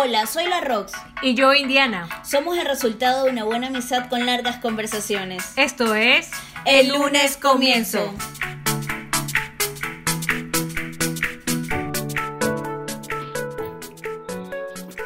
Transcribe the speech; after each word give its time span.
Hola, 0.00 0.26
soy 0.26 0.46
la 0.46 0.60
Rox. 0.60 0.92
Y 1.22 1.34
yo, 1.34 1.54
Indiana. 1.54 2.08
Somos 2.24 2.56
el 2.56 2.66
resultado 2.66 3.24
de 3.24 3.32
una 3.32 3.42
buena 3.42 3.66
amistad 3.66 4.08
con 4.08 4.24
largas 4.26 4.58
conversaciones. 4.58 5.52
Esto 5.56 5.92
es 5.96 6.30
El 6.64 6.90
lunes 6.90 7.36
comienzo. 7.36 8.14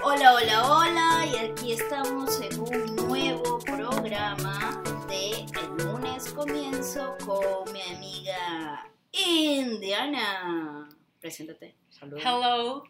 Hola, 0.04 0.34
hola, 0.34 0.62
hola. 0.70 1.26
Y 1.26 1.38
aquí 1.38 1.72
estamos 1.72 2.38
en 2.42 2.60
un 2.60 2.94
nuevo 2.94 3.60
programa 3.60 4.82
de 5.08 5.46
El 5.58 5.86
lunes 5.86 6.30
comienzo 6.34 7.16
con 7.24 7.72
mi 7.72 7.80
amiga 7.80 8.90
Indiana. 9.10 10.86
Preséntate. 11.18 11.76
Saludos. 11.88 12.22
Hello, 12.22 12.84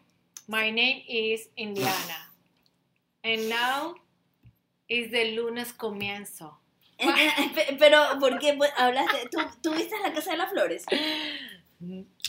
my 0.47 0.71
name 0.71 1.03
is 1.07 1.49
Indiana. 1.55 2.29
And 3.23 3.47
now 3.49 3.95
is 4.89 5.11
the 5.11 5.31
lunes 5.35 5.73
comienzo. 5.73 6.57
Pe- 6.97 7.75
Pero, 7.79 8.19
¿por 8.19 8.37
qué 8.39 8.53
pues, 8.53 8.71
hablaste? 8.77 9.29
¿Tú, 9.31 9.39
tú 9.61 9.71
viste 9.75 9.95
la 10.01 10.13
Casa 10.13 10.31
de 10.31 10.37
las 10.37 10.49
Flores? 10.51 10.85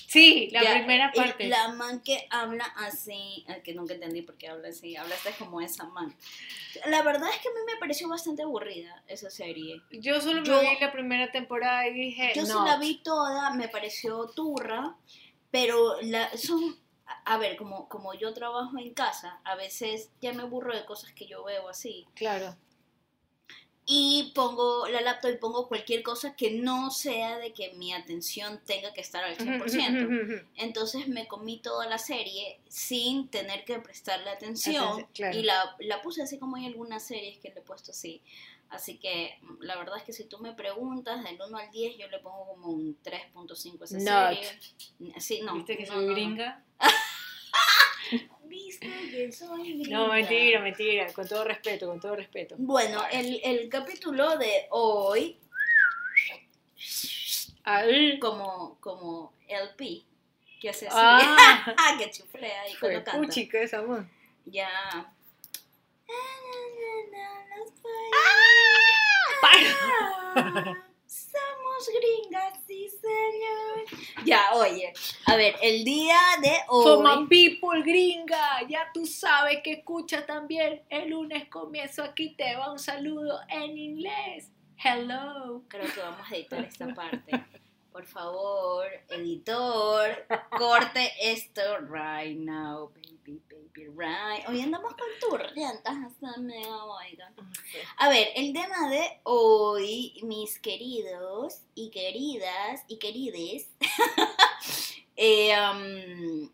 Sí, 0.08 0.48
la 0.52 0.62
Ya, 0.62 0.72
primera 0.74 1.12
parte. 1.12 1.48
La 1.48 1.68
man 1.74 2.00
que 2.02 2.26
habla 2.30 2.64
así, 2.76 3.44
que 3.64 3.74
nunca 3.74 3.94
entendí 3.94 4.22
por 4.22 4.36
qué 4.36 4.48
habla 4.48 4.68
así, 4.68 4.96
hablaste 4.96 5.30
como 5.38 5.60
esa 5.60 5.84
man. 5.86 6.14
La 6.86 7.02
verdad 7.02 7.28
es 7.30 7.40
que 7.40 7.48
a 7.48 7.52
mí 7.52 7.60
me 7.66 7.78
pareció 7.78 8.08
bastante 8.08 8.42
aburrida 8.42 9.02
esa 9.06 9.30
serie. 9.30 9.80
Yo 9.90 10.20
solo 10.20 10.42
Yo- 10.42 10.60
me 10.62 10.70
vi 10.70 10.80
la 10.80 10.92
primera 10.92 11.30
temporada 11.30 11.86
y 11.88 11.92
dije, 11.94 12.32
Yo 12.34 12.46
sí 12.46 12.52
no. 12.52 12.64
la 12.64 12.78
vi 12.78 12.96
toda, 13.02 13.50
me 13.54 13.68
pareció 13.68 14.26
turra, 14.30 14.96
pero 15.50 16.00
la, 16.02 16.36
son, 16.36 16.76
a 17.06 17.38
ver, 17.38 17.56
como, 17.56 17.88
como 17.88 18.14
yo 18.14 18.32
trabajo 18.32 18.78
en 18.78 18.94
casa, 18.94 19.40
a 19.44 19.56
veces 19.56 20.10
ya 20.20 20.32
me 20.32 20.42
aburro 20.42 20.74
de 20.74 20.84
cosas 20.84 21.12
que 21.12 21.26
yo 21.26 21.44
veo 21.44 21.68
así. 21.68 22.06
Claro. 22.14 22.56
Y 23.86 24.32
pongo 24.34 24.88
la 24.88 25.02
laptop 25.02 25.32
y 25.32 25.36
pongo 25.36 25.68
cualquier 25.68 26.02
cosa 26.02 26.34
que 26.34 26.52
no 26.52 26.90
sea 26.90 27.36
de 27.36 27.52
que 27.52 27.74
mi 27.74 27.92
atención 27.92 28.62
tenga 28.64 28.94
que 28.94 29.02
estar 29.02 29.22
al 29.22 29.36
100%. 29.36 30.46
Entonces 30.56 31.06
me 31.06 31.28
comí 31.28 31.60
toda 31.60 31.86
la 31.86 31.98
serie 31.98 32.60
sin 32.66 33.28
tener 33.28 33.66
que 33.66 33.78
prestarle 33.80 34.30
atención 34.30 34.82
Atención, 34.82 35.08
claro. 35.12 35.38
y 35.38 35.42
la, 35.42 35.76
la 35.80 36.00
puse 36.00 36.22
así 36.22 36.38
como 36.38 36.56
hay 36.56 36.64
algunas 36.64 37.06
series 37.06 37.38
que 37.40 37.50
le 37.50 37.60
he 37.60 37.62
puesto 37.62 37.90
así. 37.90 38.22
Así 38.74 38.98
que 38.98 39.38
mm, 39.42 39.62
la 39.62 39.76
verdad 39.76 39.96
es 39.98 40.02
que 40.04 40.12
si 40.12 40.24
tú 40.24 40.38
me 40.38 40.52
preguntas 40.52 41.22
del 41.24 41.40
1 41.40 41.56
al 41.56 41.70
10 41.70 41.96
yo 41.98 42.08
le 42.08 42.18
pongo 42.18 42.46
como 42.46 42.68
un 42.68 43.00
3.5 43.02 43.80
a 43.80 43.84
esa 43.84 43.98
Not. 43.98 44.34
serie. 44.42 45.20
Sí, 45.20 45.40
no. 45.42 45.54
¿Viste 45.54 45.76
que 45.76 45.86
no, 45.86 45.92
soy 45.94 46.06
no, 46.06 46.12
gringa? 46.12 46.64
¿Viste 48.44 48.86
que 49.10 49.32
soy 49.32 49.72
gringa? 49.74 49.98
No, 49.98 50.08
mentira, 50.12 50.60
mentira. 50.60 51.12
Con 51.12 51.26
todo 51.28 51.44
respeto, 51.44 51.86
con 51.86 52.00
todo 52.00 52.16
respeto. 52.16 52.56
Bueno, 52.58 53.02
el, 53.10 53.40
el 53.44 53.68
capítulo 53.68 54.36
de 54.36 54.66
hoy, 54.70 55.38
Ay, 57.64 58.18
como, 58.18 58.76
como 58.80 59.32
LP, 59.48 60.02
que 60.60 60.68
hace 60.68 60.86
así. 60.88 60.96
Ah. 61.00 61.74
Ah, 61.78 61.96
que 61.98 62.10
chuflea 62.10 62.62
ahí 62.62 62.74
fue 62.74 62.90
cuando 62.90 63.04
canta. 63.04 63.26
puchica 63.26 63.58
esa 63.60 63.82
man. 63.82 64.10
Ya. 64.44 65.13
Ah, 69.44 70.74
Somos 71.06 71.88
gringas, 71.88 72.58
sí, 72.66 72.88
señor. 72.88 74.24
Ya, 74.24 74.52
oye. 74.54 74.92
A 75.26 75.36
ver, 75.36 75.54
el 75.62 75.84
día 75.84 76.18
de 76.42 76.56
hoy. 76.68 77.26
people 77.28 77.82
gringa, 77.82 78.62
ya 78.68 78.90
tú 78.92 79.06
sabes 79.06 79.60
que 79.62 79.72
escucha 79.72 80.24
también. 80.26 80.82
El 80.88 81.10
lunes 81.10 81.48
comienzo 81.48 82.02
aquí 82.02 82.34
te 82.34 82.56
va 82.56 82.72
un 82.72 82.78
saludo 82.78 83.40
en 83.48 83.76
inglés. 83.76 84.50
Hello. 84.82 85.62
Creo 85.68 85.92
que 85.92 86.00
vamos 86.00 86.30
a 86.30 86.34
editar 86.34 86.64
esta 86.64 86.94
parte. 86.94 87.44
Por 87.92 88.06
favor, 88.06 88.86
editor, 89.08 90.26
corte 90.58 91.12
esto 91.22 91.78
right 91.88 92.36
now, 92.36 92.90
baby, 92.92 93.40
Hoy 94.46 94.60
andamos 94.60 94.94
con 94.94 95.08
turrientas, 95.20 95.96
hasta 96.06 96.40
me 96.40 96.64
oigan. 96.64 97.34
A 97.96 98.08
ver, 98.08 98.28
el 98.36 98.52
tema 98.52 98.88
de 98.88 99.20
hoy, 99.24 100.20
mis 100.22 100.60
queridos 100.60 101.62
y 101.74 101.90
queridas 101.90 102.84
y 102.86 102.98
querides. 103.00 103.68
eh, 105.16 105.52
um, 105.58 106.48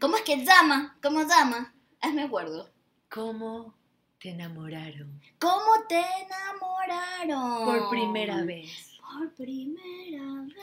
¿Cómo 0.00 0.16
es 0.16 0.22
que 0.22 0.44
llama? 0.44 0.96
¿Cómo 1.02 1.22
llama? 1.22 1.74
Hazme 2.00 2.22
acuerdo. 2.22 2.70
¿Cómo 3.08 3.74
te 4.20 4.30
enamoraron 4.30 5.20
¿Cómo 5.40 5.86
te 5.88 6.00
enamoraron? 6.00 7.64
por 7.64 7.90
primera 7.90 8.44
vez? 8.44 9.00
Por 9.00 9.34
primera 9.34 10.42
vez. 10.44 10.56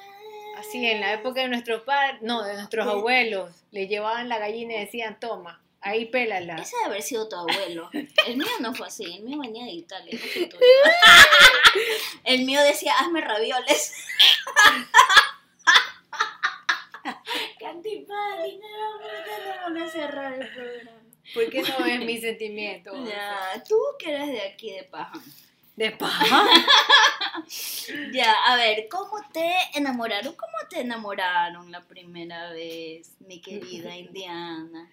Así, 0.58 0.86
en 0.86 1.02
la 1.02 1.14
época 1.16 1.42
de 1.42 1.50
nuestros 1.50 1.82
padres, 1.82 2.22
no, 2.22 2.44
de 2.44 2.54
nuestros 2.54 2.88
abuelos, 2.88 3.52
le 3.72 3.90
llevaban 3.90 4.30
la 4.30 4.40
gallina 4.40 4.76
y 4.76 4.80
decían, 4.80 5.20
toma, 5.20 5.65
ahí 5.86 6.06
pélala. 6.08 6.56
Ese 6.56 6.76
debe 6.78 6.88
haber 6.88 7.04
sido 7.04 7.30
tu 7.30 7.36
abuelo. 7.36 7.90
El 7.94 8.38
mío 8.38 8.48
no 8.60 8.74
fue 8.74 8.88
así, 8.88 9.04
el 9.06 9.24
mío 9.24 9.40
venía 9.40 9.66
de 9.66 9.72
Italia. 9.72 10.12
no 10.12 10.20
fue 10.20 10.48
tuyo. 10.48 10.60
El 12.24 12.46
mío 12.46 12.62
decía, 12.64 12.94
hazme 12.98 13.22
ravioles. 13.22 13.94
¡Qué 17.60 17.66
antipático! 17.66 18.66
No 19.46 19.62
van 19.64 19.78
a 19.78 19.88
cerrar 19.88 20.34
el 20.34 20.48
programa. 20.50 20.92
¿Por 21.34 21.50
qué 21.50 21.62
no 21.62 21.84
ves 21.84 22.00
mis 22.00 22.22
sentimientos? 22.22 23.08
Ya, 23.08 23.64
tú 23.68 23.78
que 24.00 24.14
eres 24.14 24.28
de 24.28 24.42
aquí 24.42 24.72
de 24.72 24.84
paja. 24.84 25.20
De 25.76 25.92
paja. 25.92 26.46
Ya, 28.14 28.32
a 28.48 28.56
ver, 28.56 28.88
¿cómo 28.90 29.18
te 29.34 29.46
enamoraron? 29.76 30.34
¿Cómo 30.36 30.54
te 30.70 30.80
enamoraron 30.80 31.70
la 31.70 31.82
primera 31.82 32.50
vez, 32.52 33.12
mi 33.20 33.42
querida 33.42 33.96
Indiana? 33.96 34.90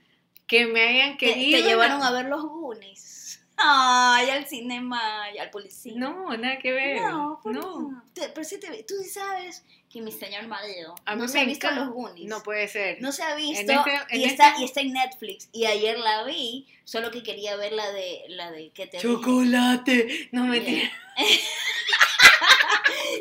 Que 0.47 0.67
me 0.67 0.83
hayan 0.83 1.17
Te, 1.17 1.27
querido. 1.27 1.59
te 1.59 1.65
llevaron 1.65 2.03
a 2.03 2.11
ver 2.11 2.27
los 2.27 2.43
Goonies. 2.43 3.41
Ay, 3.57 4.29
al 4.31 4.47
cinema, 4.47 5.27
y 5.33 5.39
al 5.39 5.51
policía. 5.51 5.93
No, 5.97 6.37
nada 6.37 6.59
que 6.59 6.73
ver. 6.73 7.01
No, 7.01 7.39
por 7.43 7.53
no. 7.55 8.03
Te- 8.13 8.29
pero 8.31 8.45
sí 8.45 8.59
te 8.59 8.83
tú 8.83 8.95
sí 9.03 9.09
sabes 9.09 9.63
que 9.89 10.01
mi 10.01 10.11
señor 10.11 10.47
marido 10.49 10.95
A 11.05 11.15
no 11.15 11.29
se 11.29 11.35
me 11.35 11.41
ha 11.43 11.45
visto 11.45 11.71
los 11.71 11.91
Goonies. 11.91 12.29
No 12.29 12.43
puede 12.43 12.67
ser. 12.67 13.01
No 13.01 13.13
se 13.13 13.23
ha 13.23 13.35
visto 13.37 13.61
En 13.61 13.79
este- 13.79 13.91
en 14.11 14.21
y, 14.21 14.25
este- 14.25 14.43
está, 14.43 14.55
y 14.61 14.65
está 14.65 14.81
en 14.81 14.93
Netflix. 14.95 15.49
Y 15.53 15.67
ayer 15.67 15.99
la 15.99 16.25
vi, 16.25 16.67
solo 16.85 17.11
que 17.11 17.23
quería 17.23 17.55
ver 17.57 17.73
la 17.73 17.91
de 17.93 18.23
la 18.29 18.51
de 18.51 18.71
que 18.71 18.87
te 18.87 18.97
dije. 18.97 19.09
Chocolate. 19.09 20.29
No 20.33 20.45
mentira. 20.47 20.91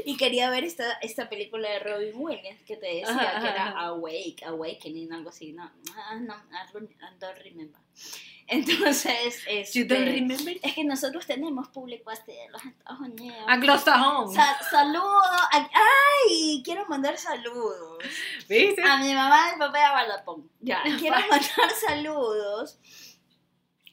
Y 0.06 0.18
quería 0.18 0.50
ver 0.50 0.64
esta, 0.64 0.94
esta 1.02 1.30
película 1.30 1.70
de 1.70 1.80
Robin 1.80 2.12
Williams 2.16 2.62
que 2.64 2.78
te 2.78 2.88
decía 2.88 3.10
Ajá, 3.10 3.40
que 3.42 3.48
era 3.48 3.68
ajá. 3.70 3.80
Awake, 3.88 4.44
Awakening, 4.46 5.14
algo 5.14 5.30
así. 5.30 5.54
No, 5.54 5.64
ah, 5.96 6.16
no, 6.16 6.34
I 6.36 6.72
don't, 6.74 7.38
remember. 7.44 7.80
Entonces, 8.48 9.46
You 9.74 9.86
don't 9.86 10.02
este, 10.02 10.12
remember? 10.12 10.60
es 10.62 10.74
que 10.74 10.84
nosotros 10.84 11.26
tenemos 11.26 11.70
público 11.70 12.10
así 12.10 12.34
de 12.34 12.50
los 12.50 12.66
Estados 12.66 13.00
Unidos. 13.00 13.38
Anglosajón. 13.48 14.34
Sa- 14.34 14.60
saludos. 14.70 15.26
Ay, 15.54 16.62
quiero 16.66 16.86
mandar 16.88 17.18
saludos. 17.18 18.04
¿Viste? 18.50 18.82
A 18.84 18.98
mi 18.98 19.14
mamá 19.14 19.50
y 19.50 19.54
mi 19.54 19.60
papá 19.60 19.78
de 19.78 19.94
Balapón. 19.94 20.50
Ya, 20.60 20.84
quiero 21.00 21.16
mandar 21.30 21.72
saludos 21.88 22.78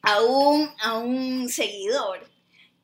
a 0.02 0.22
un, 0.22 0.70
a 0.80 0.98
un 0.98 1.48
seguidor 1.48 2.28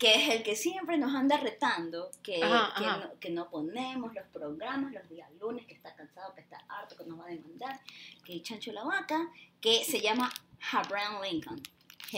que 0.04 0.16
es 0.16 0.28
el 0.28 0.42
que 0.42 0.54
siempre 0.54 0.98
nos 0.98 1.14
anda 1.14 1.38
retando, 1.38 2.10
que, 2.22 2.44
Ajá, 2.44 2.74
que, 2.76 2.84
ajá. 2.84 2.98
No, 2.98 3.20
que 3.20 3.30
no 3.30 3.48
ponemos 3.48 4.12
los 4.12 4.26
programas 4.26 4.92
los 4.92 5.08
días 5.08 5.30
lunes, 5.40 5.64
que 5.64 5.72
está 5.72 5.94
cansado, 5.94 6.34
que 6.34 6.42
está 6.42 6.62
harto, 6.68 6.94
que 6.94 7.06
nos 7.06 7.18
va 7.18 7.24
a 7.24 7.28
demandar, 7.28 7.80
que 8.22 8.42
chancho 8.42 8.70
la 8.72 8.84
vaca, 8.84 9.32
que 9.62 9.82
se 9.82 10.02
llama 10.02 10.30
Abraham 10.72 11.22
Lincoln. 11.22 11.62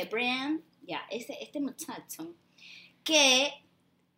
Abraham, 0.02 0.62
ya, 0.82 1.06
este, 1.12 1.40
este 1.44 1.60
muchacho, 1.60 2.34
que 3.04 3.52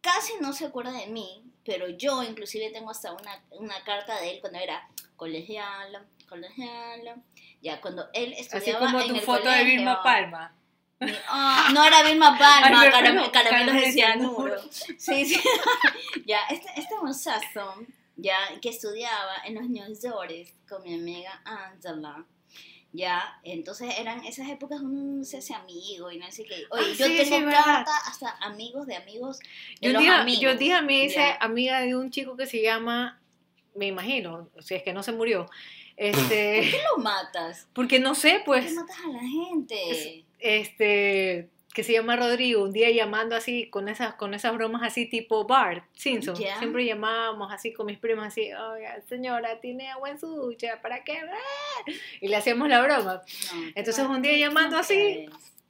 casi 0.01 0.33
no 0.41 0.55
se 0.55 0.65
acuerda 0.65 0.93
de 0.93 1.09
mí, 1.09 1.43
pero 1.63 1.91
yo 1.91 2.23
inclusive 2.23 2.71
tengo 2.71 2.91
hasta 2.91 3.13
una, 3.13 3.45
una 3.51 3.85
carta 3.85 4.19
de 4.19 4.31
él 4.31 4.41
cuando 4.41 4.61
era 4.61 4.89
colegiala, 5.17 6.07
colegiala, 6.27 7.19
ya 7.61 7.83
cuando 7.83 8.09
él 8.15 8.33
Así 8.33 8.41
estudiaba 8.41 8.87
como 8.87 9.01
en 9.01 9.09
tu 9.09 9.15
el 9.17 9.21
foto 9.21 9.51
de. 9.51 9.65
Vilma 9.65 10.03
Palma. 10.03 10.55
Ah, 11.29 11.71
no 11.73 11.85
era 11.85 12.03
Vilma 12.03 12.37
Palma, 12.39 12.81
Ay, 12.81 12.91
caram- 12.91 13.17
pero- 13.21 13.33
caramelos 13.33 13.75
de 13.77 13.93
cianuro. 13.93 14.55
Sí, 14.99 15.25
sí. 15.25 15.41
ya, 16.27 16.41
este, 16.51 16.69
este 16.77 16.95
muchacho, 17.01 17.75
ya, 18.17 18.37
que 18.61 18.71
estudiaba 18.71 19.37
en 19.45 19.55
los 19.55 19.69
New 19.69 19.87
York 20.03 20.55
con 20.69 20.83
mi 20.83 20.95
amiga 20.95 21.41
Angela, 21.45 22.25
ya, 22.93 23.39
entonces 23.45 23.95
eran 23.99 24.25
esas 24.25 24.49
épocas 24.49 24.81
uno 24.81 25.19
no 25.19 25.25
se 25.25 25.37
hace 25.39 25.55
amigo 25.55 26.11
y 26.11 26.19
no 26.19 26.29
sé 26.33 26.45
qué. 26.45 26.65
Oye, 26.71 26.85
Ah, 26.91 26.95
yo 26.99 27.07
sí, 27.07 27.17
tengo 27.31 27.51
sí, 27.51 27.55
carta 27.57 27.93
hasta 28.07 28.31
amigos 28.41 28.87
de 28.87 28.97
amigos 28.97 29.39
de 29.39 29.47
Yo 29.89 29.93
los 29.93 30.03
día, 30.03 30.21
amigos. 30.23 30.59
yo 30.59 30.83
me 30.83 31.05
hice 31.05 31.17
ya. 31.17 31.37
amiga 31.41 31.81
de 31.81 31.95
un 31.95 32.11
chico 32.11 32.37
que 32.37 32.47
se 32.47 32.61
llama, 32.63 33.21
me 33.77 33.87
imagino, 33.87 34.49
si 34.61 34.75
es 34.75 34.83
que 34.83 34.93
no 34.93 35.03
se 35.03 35.13
murió, 35.13 35.49
Este, 35.97 36.61
¿Por 36.63 36.71
qué 36.71 36.83
lo 36.97 37.03
matas? 37.03 37.69
porque 37.75 37.99
no 38.01 38.15
sé, 38.15 38.41
¿Por 38.45 38.57
qué 38.57 38.63
pues, 38.63 38.75
matas 38.75 38.97
a 39.05 39.09
la 39.09 39.21
gente? 39.21 40.25
Este, 40.39 41.49
que 41.75 41.85
se 41.85 41.93
llama 41.93 42.17
Rodrigo, 42.17 42.65
un 42.65 42.73
día 42.73 42.91
llamando 42.91 43.37
así, 43.37 43.69
con 43.71 43.89
esas, 43.89 44.15
con 44.15 44.35
esas 44.35 44.55
bromas 44.55 44.83
así 44.83 45.07
tipo 45.07 45.47
Bart 45.47 45.85
Simpson. 45.93 46.37
Siempre 46.37 46.85
llamábamos 46.85 47.53
así 47.53 47.73
con 47.73 47.87
mis 47.87 47.99
primos 47.99 48.27
así, 48.27 48.53
oiga, 48.53 49.01
señora, 49.09 49.61
tiene 49.61 49.89
agua 49.89 50.11
en 50.11 50.19
su 50.19 50.29
ducha, 50.29 50.81
¿para 50.83 51.05
qué? 51.05 51.21
Y 52.21 52.29
le 52.29 52.37
hacíamos 52.37 52.69
la 52.69 52.83
broma. 52.83 53.23
No, 53.55 53.63
Entonces, 53.75 54.05
¿qué 54.05 54.11
un 54.11 54.23
día 54.23 54.37
llamando 54.37 54.77
así? 54.79 55.27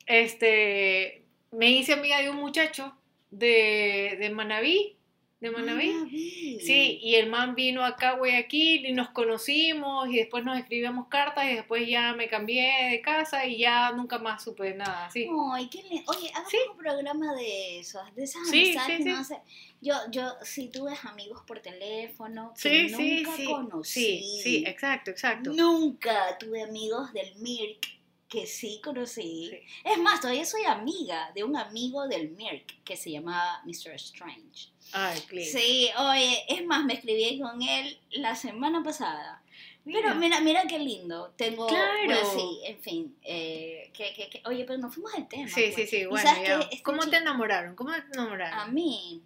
Este, 0.06 1.24
me 1.50 1.70
hice 1.70 1.94
amiga 1.94 2.20
de 2.20 2.30
un 2.30 2.36
muchacho 2.36 2.94
de, 3.30 4.16
de 4.18 4.30
Manaví, 4.30 4.97
de 5.40 5.50
Manaví. 5.50 5.92
Manaví. 5.92 6.58
Sí, 6.60 6.98
y 7.00 7.14
el 7.14 7.28
man 7.30 7.54
vino 7.54 7.84
acá 7.84 8.16
Guayaquil 8.16 8.86
y 8.86 8.92
nos 8.92 9.10
conocimos 9.10 10.08
y 10.08 10.16
después 10.16 10.44
nos 10.44 10.58
escribíamos 10.58 11.06
cartas 11.08 11.44
y 11.46 11.54
después 11.54 11.88
ya 11.88 12.12
me 12.14 12.28
cambié 12.28 12.88
de 12.90 13.00
casa 13.00 13.46
y 13.46 13.58
ya 13.58 13.92
nunca 13.92 14.18
más 14.18 14.42
supe 14.42 14.74
nada, 14.74 15.08
sí. 15.10 15.28
Ay, 15.52 15.68
qué 15.68 15.82
lindo. 15.84 16.10
Oye, 16.10 16.28
hagamos 16.30 16.50
Sí. 16.50 16.58
un 16.70 16.76
programa 16.76 17.34
de 17.34 17.78
esos, 17.80 18.14
de 18.16 18.24
esas 18.24 18.48
Sí, 18.48 18.70
amistades 18.76 18.98
que 18.98 19.04
no 19.10 19.24
sé. 19.24 19.36
Yo, 19.80 19.94
yo, 20.10 20.32
sí 20.42 20.68
tuve 20.72 20.92
amigos 21.04 21.42
por 21.46 21.60
teléfono 21.60 22.52
que 22.60 22.88
nunca 22.90 23.44
conocí. 23.46 24.00
Sí, 24.20 24.40
sí, 24.42 24.64
exacto, 24.66 25.12
exacto. 25.12 25.52
Nunca 25.52 26.36
tuve 26.38 26.62
amigos 26.64 27.12
del 27.12 27.36
MIRC 27.36 27.97
que 28.28 28.46
sí 28.46 28.80
conocí. 28.84 29.48
Sí. 29.50 29.58
Es 29.84 29.98
más, 29.98 30.20
todavía 30.20 30.44
soy 30.44 30.64
amiga 30.64 31.32
de 31.34 31.44
un 31.44 31.56
amigo 31.56 32.06
del 32.08 32.30
MIRC 32.30 32.82
que 32.84 32.96
se 32.96 33.10
llamaba 33.10 33.62
Mr. 33.64 33.94
Strange. 33.94 34.68
Ay, 34.92 35.20
please. 35.28 35.58
Sí, 35.58 35.88
oye, 35.98 36.44
es 36.48 36.64
más, 36.66 36.84
me 36.84 36.94
escribí 36.94 37.40
con 37.40 37.62
él 37.62 37.98
la 38.10 38.34
semana 38.36 38.82
pasada. 38.82 39.42
Pero 39.84 40.14
Mira. 40.16 40.40
mira, 40.40 40.64
qué 40.68 40.78
lindo. 40.78 41.32
Tengo, 41.36 41.66
Claro. 41.66 42.14
sí, 42.34 42.60
en 42.64 42.78
fin. 42.82 43.16
eh, 43.22 43.90
que, 43.94 44.12
que, 44.12 44.28
que- 44.28 44.42
oye, 44.46 44.64
pero 44.66 44.78
nos 44.78 44.92
fuimos 44.94 45.12
del 45.14 45.26
tema. 45.26 45.48
Sí, 45.48 45.68
sí, 45.68 45.72
pues. 45.74 45.90
sí, 45.90 46.04
bueno, 46.04 46.30
ya. 46.30 46.58
este 46.60 46.82
¿Cómo 46.82 46.98
chico- 47.00 47.10
te 47.10 47.16
enamoraron? 47.16 47.74
¿Cómo 47.74 47.92
te 47.92 48.02
enamoraron? 48.12 48.58
A 48.58 48.66
mí, 48.66 49.22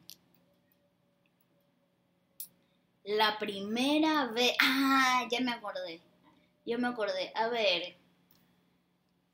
la 3.05 3.37
primera 3.39 4.27
vez. 4.27 4.53
Ah, 4.61 5.27
ya 5.31 5.41
me 5.41 5.51
acordé. 5.51 6.01
Yo 6.65 6.79
me 6.79 6.87
acordé. 6.87 7.33
A 7.35 7.49
ver. 7.49 7.97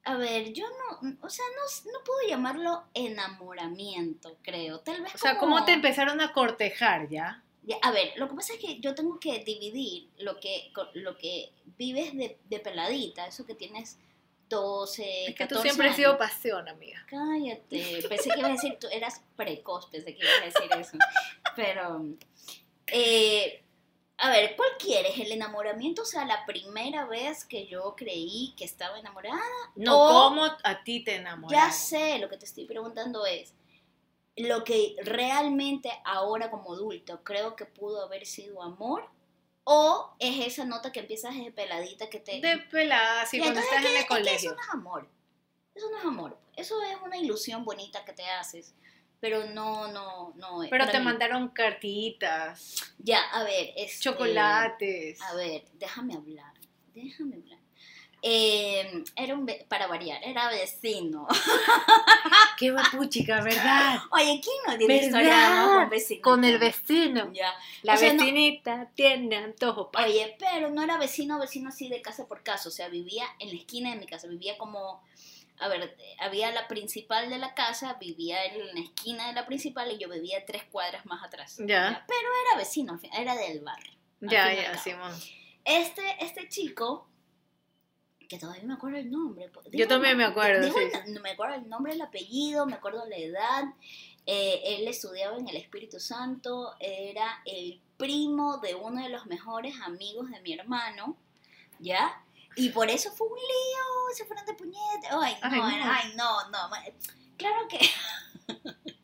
A 0.08 0.16
ver, 0.16 0.52
yo 0.52 0.64
no. 0.69 1.16
O 1.20 1.28
sea, 1.28 1.44
no, 1.55 1.93
no 1.93 1.99
puedo 2.05 2.26
llamarlo 2.28 2.84
enamoramiento, 2.94 4.38
creo. 4.43 4.81
Tal 4.81 5.02
vez. 5.02 5.14
o 5.14 5.19
sea, 5.19 5.37
como- 5.38 5.56
¿cómo 5.56 5.64
te 5.66 5.72
empezaron 5.72 6.20
a 6.20 6.32
cortejar 6.32 7.08
ya? 7.08 7.43
A 7.82 7.90
ver, 7.90 8.12
lo 8.16 8.28
que 8.28 8.34
pasa 8.34 8.55
es 8.55 8.58
que 8.60 8.81
yo 8.81 8.94
tengo 8.94 9.20
que 9.20 9.40
dividir 9.44 10.08
lo 10.19 10.40
que, 10.40 10.72
lo 10.94 11.16
que 11.19 11.52
vives 11.76 12.16
de, 12.16 12.38
de 12.49 12.60
peladita, 12.60 13.26
eso 13.26 13.44
que 13.44 13.55
tienes 13.55 13.99
12, 14.49 15.26
Es 15.26 15.34
que 15.34 15.44
tú 15.46 15.56
14 15.56 15.62
siempre 15.69 15.88
has 15.90 15.96
sido 15.96 16.16
pasión, 16.16 16.66
amiga. 16.66 17.04
Cállate, 17.06 18.02
pensé 18.08 18.31
que 18.31 18.38
ibas 18.38 18.50
a 18.50 18.54
decir, 18.54 18.78
tú 18.81 18.87
eras 18.90 19.22
precoz, 19.37 19.87
pensé 19.90 20.14
que 20.16 20.25
ibas 20.25 20.40
a 20.40 20.44
decir 20.46 20.78
eso. 20.81 20.96
Pero, 21.54 22.06
eh, 22.87 23.62
a 24.18 24.30
ver, 24.30 24.56
¿cuál 24.56 24.70
quieres? 24.78 25.16
¿El 25.18 25.32
enamoramiento? 25.32 26.02
O 26.02 26.04
sea, 26.04 26.24
la 26.24 26.44
primera 26.44 27.06
vez 27.06 27.44
que 27.44 27.66
yo 27.66 27.94
creí 27.96 28.52
que 28.56 28.64
estaba 28.64 28.98
enamorada. 28.98 29.40
No, 29.76 29.96
O- 29.98 30.08
¿cómo 30.30 30.44
a 30.44 30.82
ti 30.84 31.04
te 31.04 31.16
enamoraron? 31.16 31.66
Ya 31.66 31.72
sé, 31.72 32.18
lo 32.18 32.28
que 32.28 32.36
te 32.36 32.44
estoy 32.44 32.64
preguntando 32.66 33.24
es, 33.26 33.54
lo 34.36 34.62
que 34.64 34.96
realmente 35.02 35.90
ahora 36.04 36.50
como 36.50 36.72
adulto 36.72 37.22
creo 37.24 37.56
que 37.56 37.64
pudo 37.64 38.02
haber 38.04 38.26
sido 38.26 38.62
amor, 38.62 39.08
o 39.64 40.14
es 40.18 40.46
esa 40.46 40.64
nota 40.64 40.92
que 40.92 41.00
empiezas 41.00 41.34
desde 41.34 41.52
peladita 41.52 42.08
que 42.08 42.20
te... 42.20 42.40
De 42.40 42.58
pelada, 42.70 43.26
sí, 43.26 43.38
cuando 43.38 43.60
estás 43.60 43.78
en 43.80 43.84
el 43.86 43.92
que- 43.92 43.98
es 43.98 44.02
que 44.04 44.08
colegio. 44.08 44.50
eso 44.50 44.54
no 44.56 44.62
es 44.62 44.68
amor. 44.70 45.08
Eso 45.74 45.90
no 45.90 45.98
es 45.98 46.04
amor. 46.04 46.38
Eso 46.56 46.82
es 46.82 46.96
una 47.04 47.16
ilusión 47.18 47.64
bonita 47.64 48.04
que 48.04 48.12
te 48.12 48.24
haces. 48.30 48.74
Pero 49.20 49.46
no, 49.46 49.88
no, 49.92 50.32
no. 50.36 50.62
es 50.62 50.70
Pero 50.70 50.86
te 50.88 50.98
mí. 50.98 51.04
mandaron 51.04 51.48
cartitas, 51.48 52.92
Ya, 52.98 53.20
a 53.32 53.42
ver. 53.44 53.72
Este, 53.76 54.00
chocolates. 54.04 55.20
A 55.22 55.34
ver, 55.34 55.64
déjame 55.74 56.14
hablar. 56.14 56.52
Déjame 56.94 57.36
hablar. 57.36 57.58
Eh, 58.22 59.04
era 59.16 59.34
un. 59.34 59.48
Para 59.68 59.86
variar, 59.86 60.20
era 60.24 60.48
vecino. 60.48 61.26
Qué 62.58 62.74
puchica, 62.92 63.40
¿verdad? 63.42 63.98
Oye, 64.10 64.40
¿quién 64.42 64.56
no 64.66 64.76
tiene 64.76 64.96
historia 64.96 65.62
amor 65.62 65.80
con 65.82 65.90
vecino? 65.90 66.22
Con 66.22 66.44
el 66.44 66.58
vecino. 66.58 67.32
Ya. 67.32 67.54
La 67.82 67.94
O 67.94 67.96
sea, 67.96 68.12
no- 68.12 68.18
vecinita 68.24 68.90
tiene 68.96 69.36
antojo. 69.36 69.90
pa- 69.92 70.04
Oye, 70.04 70.36
pero 70.38 70.70
no 70.70 70.82
era 70.82 70.96
vecino, 70.98 71.38
vecino 71.38 71.68
así 71.68 71.88
de 71.88 72.02
casa 72.02 72.26
por 72.26 72.42
casa, 72.42 72.68
o 72.68 72.72
sea, 72.72 72.88
vivía 72.88 73.24
en 73.38 73.50
la 73.50 73.54
esquina 73.56 73.90
de 73.90 73.96
mi 74.00 74.06
casa, 74.06 74.26
vivía 74.26 74.58
como, 74.58 75.00
a 75.60 75.69
ver, 75.69 75.96
había 76.20 76.50
la 76.52 76.69
principal 76.69 77.28
de 77.31 77.38
la 77.38 77.55
casa, 77.55 77.94
vivía 77.94 78.44
en 78.44 78.75
la 78.75 78.81
esquina 78.81 79.26
de 79.28 79.32
la 79.34 79.46
principal 79.46 79.90
y 79.93 79.99
yo 79.99 80.08
vivía 80.08 80.44
tres 80.46 80.64
cuadras 80.64 81.05
más 81.06 81.25
atrás. 81.25 81.56
Ya. 81.58 82.05
Pero 82.06 82.28
era 82.46 82.58
vecino, 82.58 82.99
era 83.16 83.34
del 83.37 83.60
barrio. 83.60 83.93
Ya, 84.20 84.52
ya. 84.52 84.76
Simón. 84.78 85.12
Este, 85.64 86.02
este 86.25 86.49
chico, 86.49 87.08
que 88.28 88.38
todavía 88.38 88.64
me 88.64 88.75
acuerdo 88.75 88.99
el 88.99 89.10
nombre. 89.10 89.49
po- 89.49 89.62
Yo 89.72 89.88
también 89.88 90.16
me 90.16 90.25
acuerdo, 90.25 90.64
digo 90.64 90.78
sí. 90.78 91.12
no 91.12 91.20
me 91.20 91.31
acuerdo 91.31 91.55
el 91.56 91.69
nombre, 91.69 91.93
el 91.93 92.00
apellido, 92.02 92.66
me 92.66 92.75
acuerdo 92.75 93.04
la 93.06 93.16
edad. 93.16 93.64
Eh, 94.26 94.61
él 94.76 94.87
estudiaba 94.88 95.38
en 95.38 95.49
el 95.49 95.56
Espíritu 95.56 95.99
Santo, 95.99 96.75
era 96.81 97.40
el 97.46 97.81
primo 97.96 98.58
de 98.58 98.75
uno 98.75 99.02
de 99.02 99.08
los 99.08 99.25
mejores 99.26 99.75
amigos 99.82 100.31
de 100.31 100.40
mi 100.43 100.52
hermano, 100.52 101.16
¿ya? 101.78 102.22
Y 102.58 102.69
por 102.70 102.90
eso 102.90 103.10
fue 103.12 103.26
un 103.28 103.37
lío, 103.37 104.14
se 104.16 104.25
fueron 104.25 104.44
de 104.46 104.55
puñete. 104.55 105.08
Ay, 105.10 105.37
no, 105.43 105.49
Ay, 105.64 105.78
no. 105.78 105.93
ay, 105.93 106.12
no, 106.16 106.37
Claro 107.37 107.69
que. 107.69 107.78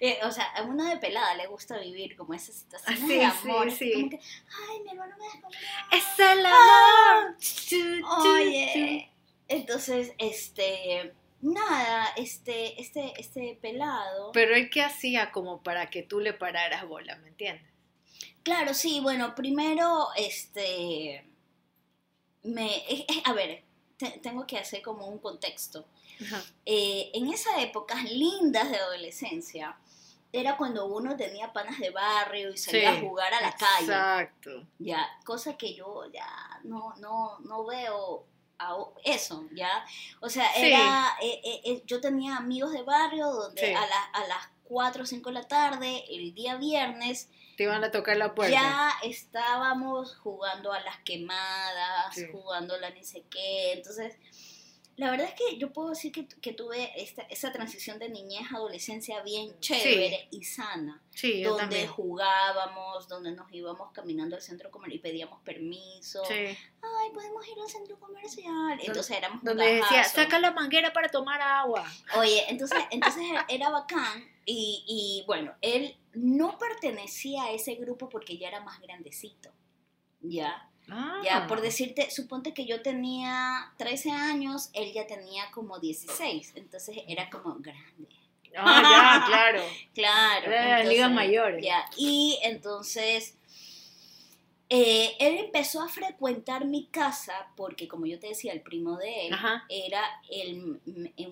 Eh, 0.00 0.20
o 0.22 0.30
sea, 0.30 0.44
a 0.54 0.62
uno 0.62 0.84
de 0.84 0.96
pelada 0.98 1.34
le 1.34 1.46
gusta 1.48 1.78
vivir 1.78 2.14
como 2.16 2.34
esas 2.34 2.54
situaciones 2.54 3.00
Ah, 3.02 3.06
sí, 3.08 3.14
de 3.16 3.24
amor. 3.24 3.70
sí. 3.72 3.92
Como 3.94 4.10
que, 4.10 4.16
ay, 4.70 4.80
mi 4.84 4.90
hermano 4.90 5.16
me 5.18 5.24
descubrió. 5.24 5.58
Es 5.90 6.18
el 6.20 6.46
amor. 6.46 7.36
Tu, 7.68 8.06
Oye, 8.34 9.10
entonces, 9.48 10.12
este, 10.18 11.14
nada, 11.40 12.06
este, 12.16 12.80
este, 12.80 13.14
este 13.18 13.58
pelado. 13.60 14.30
Pero 14.32 14.54
él 14.54 14.70
qué 14.70 14.82
hacía 14.82 15.32
como 15.32 15.62
para 15.62 15.90
que 15.90 16.02
tú 16.02 16.20
le 16.20 16.32
pararas 16.32 16.86
bola, 16.86 17.16
¿me 17.16 17.28
entiendes? 17.28 17.66
Claro, 18.44 18.72
sí, 18.72 19.00
bueno, 19.00 19.34
primero, 19.34 20.08
este, 20.16 21.25
me, 22.46 22.84
a 23.24 23.32
ver, 23.32 23.62
te- 23.96 24.18
tengo 24.22 24.46
que 24.46 24.58
hacer 24.58 24.82
como 24.82 25.06
un 25.06 25.18
contexto. 25.18 25.84
Eh, 26.64 27.10
en 27.14 27.30
esas 27.32 27.58
épocas 27.58 28.02
lindas 28.04 28.70
de 28.70 28.76
adolescencia, 28.78 29.76
era 30.32 30.56
cuando 30.56 30.86
uno 30.86 31.16
tenía 31.16 31.52
panas 31.52 31.78
de 31.78 31.90
barrio 31.90 32.50
y 32.52 32.58
salía 32.58 32.90
Sí, 32.92 32.96
a 32.96 33.00
jugar 33.00 33.32
a 33.34 33.40
la 33.40 33.52
calle. 33.54 33.84
Exacto. 33.84 34.66
ya, 34.78 35.06
cosa 35.24 35.56
que 35.56 35.74
yo 35.74 36.04
ya 36.12 36.26
no, 36.64 36.94
no, 36.96 37.38
no 37.40 37.64
veo 37.64 38.24
eso, 39.04 39.44
ya, 39.54 39.84
o 40.20 40.28
sea, 40.30 40.50
Sí. 40.54 40.66
era, 40.66 41.16
eh, 41.22 41.40
eh, 41.44 41.60
eh, 41.64 41.82
yo 41.86 42.00
tenía 42.00 42.36
amigos 42.38 42.72
de 42.72 42.82
barrio 42.82 43.30
donde 43.30 43.60
Sí. 43.66 43.72
a, 43.74 43.80
la- 43.86 44.04
a 44.14 44.26
las 44.26 44.48
4 44.64 45.02
o 45.02 45.06
5 45.06 45.28
de 45.28 45.34
la 45.34 45.46
tarde, 45.48 46.04
el 46.08 46.32
día 46.34 46.56
viernes, 46.56 47.28
Te 47.56 47.62
iban 47.64 47.82
a 47.84 47.90
tocar 47.90 48.16
la 48.18 48.34
puerta. 48.34 48.52
ya 48.54 48.92
estábamos 49.02 50.16
jugando 50.16 50.72
a 50.72 50.80
las 50.80 50.98
quemadas, 50.98 52.14
Sí. 52.14 52.26
jugando 52.30 52.74
a 52.74 52.78
la 52.78 52.90
ni 52.90 53.02
sé 53.04 53.24
qué, 53.30 53.72
entonces... 53.72 54.14
La 54.96 55.10
verdad 55.10 55.28
es 55.28 55.34
que 55.34 55.58
yo 55.58 55.72
puedo 55.72 55.90
decir 55.90 56.10
que, 56.10 56.26
que 56.26 56.52
tuve 56.54 56.90
esta, 57.00 57.22
esa 57.22 57.52
transición 57.52 57.98
de 57.98 58.08
niñez 58.08 58.50
a 58.50 58.56
adolescencia 58.56 59.22
bien 59.22 59.58
chévere 59.60 60.28
y 60.30 60.42
sana 60.44 61.02
Sí, 61.10 61.40
yo 61.40 61.50
donde 61.50 61.62
también. 61.62 61.86
jugábamos, 61.88 63.06
donde 63.08 63.32
nos 63.32 63.52
íbamos 63.52 63.92
caminando 63.92 64.36
al 64.36 64.42
centro 64.42 64.70
comercial 64.70 64.98
y 64.98 65.02
pedíamos 65.02 65.40
permiso. 65.42 66.24
Sí. 66.24 66.34
Ay, 66.34 67.10
podemos 67.12 67.46
ir 67.46 67.58
al 67.60 67.68
centro 67.68 67.98
comercial. 67.98 68.78
Entonces 68.82 69.16
éramos 69.16 69.42
Donde 69.42 69.64
decía, 69.74 70.04
saca 70.04 70.38
la 70.38 70.52
manguera 70.52 70.92
para 70.92 71.08
tomar 71.08 71.40
agua. 71.42 71.84
Oye, 72.18 72.44
entonces, 72.48 72.78
entonces 72.90 73.24
era 73.48 73.70
bacán 73.70 74.24
y, 74.44 74.84
y 74.86 75.24
bueno, 75.26 75.54
él 75.60 75.96
no 76.14 76.58
pertenecía 76.58 77.44
a 77.44 77.50
ese 77.52 77.74
grupo 77.74 78.08
porque 78.08 78.38
ya 78.38 78.48
era 78.48 78.60
más 78.60 78.80
grandecito. 78.80 79.50
Ya, 80.20 80.70
Ah. 80.88 81.20
ya, 81.24 81.46
por 81.46 81.60
decirte, 81.60 82.10
suponte 82.10 82.54
que 82.54 82.64
yo 82.64 82.82
tenía 82.82 83.72
13 83.76 84.12
años, 84.12 84.70
él 84.72 84.92
ya 84.92 85.06
tenía 85.06 85.50
como 85.52 85.78
16, 85.80 86.52
entonces 86.56 86.98
era 87.08 87.28
como 87.28 87.56
grande. 87.56 88.08
Ah, 88.56 88.82
ya, 88.82 89.26
claro. 89.26 89.62
Claro. 89.94 90.88
Ligas 90.88 91.10
mayores. 91.10 91.64
Ya, 91.64 91.84
y 91.96 92.38
entonces, 92.42 93.35
Eh, 94.68 95.16
él 95.20 95.38
empezó 95.38 95.80
a 95.80 95.88
frecuentar 95.88 96.64
mi 96.64 96.86
casa 96.86 97.52
porque, 97.54 97.86
como 97.86 98.06
yo 98.06 98.18
te 98.18 98.28
decía, 98.28 98.52
el 98.52 98.62
primo 98.62 98.96
de 98.96 99.28
él 99.28 99.32
Ajá. 99.32 99.64
era 99.68 100.02
el, 100.28 100.80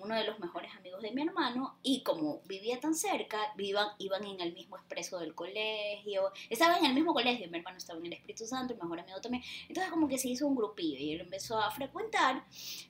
uno 0.01 0.15
de 0.15 0.23
los 0.23 0.39
mejores 0.39 0.73
amigos 0.73 1.01
de 1.01 1.11
mi 1.11 1.21
hermano 1.23 1.77
y 1.83 2.01
como 2.03 2.41
vivía 2.45 2.79
tan 2.79 2.95
cerca, 2.95 3.37
iban, 3.57 3.89
iban 3.99 4.23
en 4.23 4.39
el 4.39 4.53
mismo 4.53 4.77
expreso 4.77 5.19
del 5.19 5.35
colegio, 5.35 6.31
estaban 6.49 6.79
en 6.79 6.85
el 6.85 6.93
mismo 6.93 7.13
colegio, 7.13 7.49
mi 7.49 7.57
hermano 7.57 7.77
estaba 7.77 7.99
en 7.99 8.05
el 8.05 8.13
Espíritu 8.13 8.45
Santo, 8.45 8.73
el 8.73 8.79
mejor 8.79 9.01
amigo 9.01 9.19
también, 9.19 9.43
entonces 9.67 9.91
como 9.91 10.07
que 10.07 10.17
se 10.17 10.29
hizo 10.29 10.47
un 10.47 10.55
grupillo 10.55 10.97
y 10.97 11.11
él 11.11 11.19
empezó 11.19 11.59
a 11.59 11.69
frecuentar, 11.71 12.45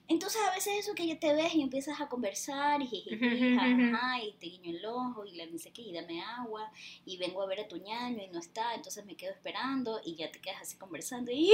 entonces 0.06 0.40
a 0.48 0.54
veces 0.54 0.74
eso 0.78 0.94
que 0.94 1.08
ya 1.08 1.18
te 1.18 1.34
ves 1.34 1.56
y 1.56 1.62
empiezas 1.62 2.00
a 2.00 2.08
conversar 2.08 2.80
y 2.82 2.86
jijiji, 2.86 3.56
jajaja, 3.56 4.22
y 4.22 4.32
te 4.34 4.46
guiño 4.46 4.78
el 4.78 4.86
ojo 4.86 5.24
y 5.24 5.32
le 5.32 5.48
dice 5.48 5.72
que 5.72 5.82
y 5.82 5.92
dame 5.92 6.22
agua 6.22 6.70
y 7.04 7.16
vengo 7.16 7.42
a 7.42 7.46
ver 7.46 7.60
a 7.60 7.68
tu 7.68 7.78
ñaño 7.78 8.22
y 8.22 8.28
no 8.28 8.38
está, 8.38 8.76
entonces 8.76 9.04
me 9.04 9.16
quedo 9.16 9.32
esperando 9.32 10.00
y 10.04 10.14
ya 10.14 10.30
te 10.36 10.40
quedas 10.42 10.62
así 10.62 10.76
conversando 10.76 11.30
y 11.32 11.52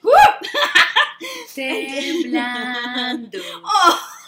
Temblando. 1.54 3.38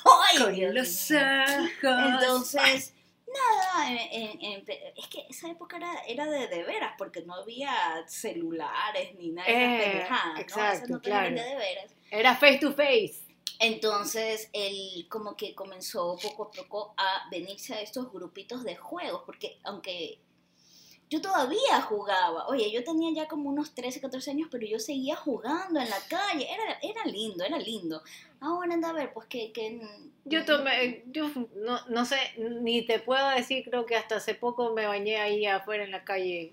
¡Ay, 0.04 0.38
con 0.38 0.52
Dios 0.54 0.74
los 0.74 1.10
ojos. 1.10 1.70
Entonces, 1.82 2.94
nada, 3.26 3.90
en- 3.90 4.12
en- 4.12 4.42
en- 4.42 4.64
es 4.96 5.06
que 5.08 5.26
esa 5.28 5.48
época 5.50 5.76
era, 5.76 5.92
era 6.06 6.26
de 6.26 6.46
de 6.48 6.62
veras, 6.64 6.94
porque 6.98 7.22
no 7.22 7.34
había 7.34 8.04
celulares 8.06 9.14
ni 9.18 9.30
nada 9.30 9.48
Eh, 9.48 10.06
¿no? 10.08 10.40
exacto, 10.40 10.86
no 10.88 11.00
te 11.00 11.08
claro. 11.10 11.34
de 11.34 11.42
de 11.42 11.56
veras. 11.56 11.94
Era 12.10 12.34
face 12.36 12.58
to 12.58 12.72
face. 12.74 13.20
Entonces, 13.60 14.50
él 14.52 15.06
como 15.08 15.36
que 15.36 15.54
comenzó 15.54 16.16
poco 16.20 16.44
a 16.44 16.50
poco 16.50 16.94
a 16.96 17.28
venirse 17.30 17.74
a 17.74 17.80
estos 17.80 18.12
grupitos 18.12 18.64
de 18.64 18.76
juegos, 18.76 19.22
porque 19.24 19.58
aunque 19.64 20.20
yo 21.10 21.20
todavía 21.20 21.80
jugaba, 21.82 22.46
oye, 22.48 22.70
yo 22.72 22.82
tenía 22.82 23.12
ya 23.12 23.28
como 23.28 23.50
unos 23.50 23.74
13, 23.74 24.00
14 24.00 24.30
años, 24.30 24.48
pero 24.50 24.66
yo 24.66 24.78
seguía 24.78 25.16
jugando 25.16 25.80
en 25.80 25.88
la 25.90 26.00
calle, 26.08 26.46
era, 26.50 26.78
era 26.82 27.04
lindo, 27.04 27.44
era 27.44 27.58
lindo. 27.58 28.02
Ahora 28.40 28.74
anda 28.74 28.90
a 28.90 28.92
ver, 28.92 29.12
pues 29.12 29.26
que... 29.26 29.52
que 29.52 29.80
Yo 30.24 30.44
tomé, 30.44 31.04
yo 31.06 31.30
no, 31.56 31.78
no 31.88 32.04
sé, 32.04 32.16
ni 32.38 32.82
te 32.82 32.98
puedo 32.98 33.28
decir, 33.30 33.64
creo 33.64 33.86
que 33.86 33.96
hasta 33.96 34.16
hace 34.16 34.34
poco 34.34 34.72
me 34.72 34.86
bañé 34.86 35.18
ahí 35.18 35.46
afuera 35.46 35.84
en 35.84 35.90
la 35.90 36.04
calle. 36.04 36.52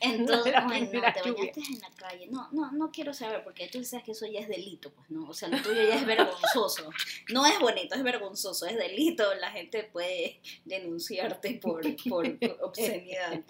Entonces, 0.00 0.52
no, 0.54 0.68
primera 0.68 1.12
te 1.12 1.20
lluvia. 1.28 1.52
bañaste 1.52 1.60
en 1.60 1.80
la 1.80 1.90
calle. 1.90 2.26
No, 2.28 2.48
no, 2.52 2.72
no 2.72 2.90
quiero 2.90 3.12
saber, 3.12 3.42
porque 3.42 3.68
tú 3.68 3.82
sabes 3.84 4.04
que 4.04 4.12
eso 4.12 4.26
ya 4.26 4.40
es 4.40 4.48
delito, 4.48 4.92
pues, 4.92 5.10
¿no? 5.10 5.28
O 5.28 5.34
sea, 5.34 5.48
lo 5.48 5.60
tuyo 5.62 5.82
ya 5.82 5.96
es 5.96 6.06
vergonzoso. 6.06 6.90
No 7.30 7.46
es 7.46 7.58
bonito, 7.58 7.94
es 7.94 8.02
vergonzoso, 8.02 8.66
es 8.66 8.76
delito. 8.76 9.34
La 9.34 9.50
gente 9.50 9.84
puede 9.84 10.40
denunciarte 10.64 11.58
por, 11.62 11.82
por 12.08 12.26
obscenidad. 12.62 13.42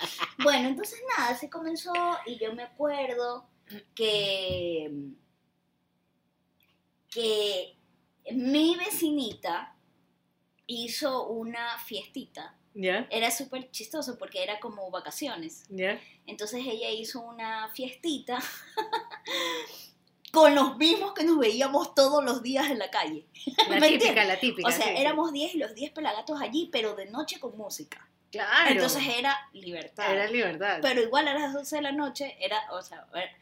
Bueno, 0.43 0.69
entonces 0.69 1.01
nada, 1.17 1.37
se 1.37 1.51
comenzó 1.51 1.93
y 2.27 2.39
yo 2.39 2.55
me 2.55 2.63
acuerdo 2.63 3.49
que, 3.95 4.91
que 7.11 7.77
mi 8.33 8.77
vecinita 8.77 9.77
hizo 10.67 11.29
una 11.29 11.79
fiestita. 11.79 12.58
¿Ya? 12.75 13.07
Era 13.11 13.31
súper 13.31 13.71
chistoso 13.71 14.19
porque 14.19 14.43
era 14.43 14.61
como 14.61 14.91
vacaciones. 14.91 15.65
Entonces 16.27 16.63
ella 16.67 16.91
hizo 16.91 17.21
una 17.21 17.69
fiestita 17.75 18.39
con 20.33 20.55
los 20.55 20.77
mismos 20.77 21.13
que 21.15 21.25
nos 21.25 21.39
veíamos 21.39 21.95
todos 21.95 22.23
los 22.23 22.43
días 22.43 22.71
en 22.71 22.79
la 22.79 22.91
calle. 22.91 23.27
La 23.69 23.77
¿Me 23.81 23.89
típica, 23.89 24.09
entiendes? 24.09 24.29
la 24.29 24.41
típica. 24.41 24.69
O 24.69 24.73
sea, 24.73 24.87
sí. 24.87 24.93
éramos 24.97 25.33
10 25.33 25.55
y 25.55 25.59
los 25.59 25.75
10 25.75 25.91
pelagatos 25.93 26.41
allí, 26.41 26.69
pero 26.71 26.95
de 26.95 27.07
noche 27.07 27.41
con 27.41 27.57
música. 27.57 28.07
Claro. 28.31 28.71
Entonces 28.71 29.03
era 29.17 29.37
libertad. 29.55 30.13
era 30.13 30.29
libertad. 30.31 30.79
Pero 30.83 31.01
igual 31.03 31.29
a 31.29 31.35
las 31.35 31.55
12 31.55 31.77
de 31.77 31.83
la 31.83 31.93
noche 31.93 32.37
era, 32.41 32.61
o 32.73 32.83
sea, 32.83 33.07
era- 33.15 33.33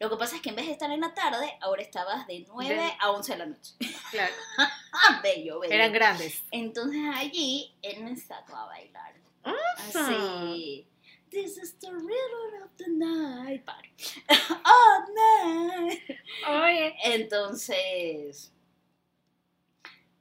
lo 0.00 0.10
que 0.10 0.16
pasa 0.16 0.36
es 0.36 0.42
que 0.42 0.50
en 0.50 0.56
vez 0.56 0.66
de 0.66 0.72
estar 0.72 0.90
en 0.90 1.00
la 1.00 1.14
tarde, 1.14 1.56
ahora 1.60 1.82
estabas 1.82 2.26
de 2.26 2.44
9 2.48 2.74
De- 2.74 2.92
a 3.00 3.10
11 3.10 3.32
de 3.32 3.38
la 3.38 3.46
noche. 3.46 3.74
Claro. 4.10 4.32
Bello, 5.22 5.60
bello. 5.60 5.72
Eran 5.74 5.92
grandes. 5.92 6.42
Entonces 6.50 7.00
allí 7.14 7.74
él 7.82 8.02
me 8.04 8.16
sacó 8.16 8.56
a 8.56 8.66
bailar. 8.66 9.14
Ah. 9.44 9.52
Así. 9.78 10.86
This 11.30 11.58
is 11.58 11.76
the 11.80 11.90
rhythm 11.90 12.62
of 12.62 12.70
the 12.76 12.88
night. 12.88 13.64
Party. 13.64 13.90
All 14.64 15.04
night. 15.14 16.00
Oye. 16.48 16.94
Entonces, 17.04 18.52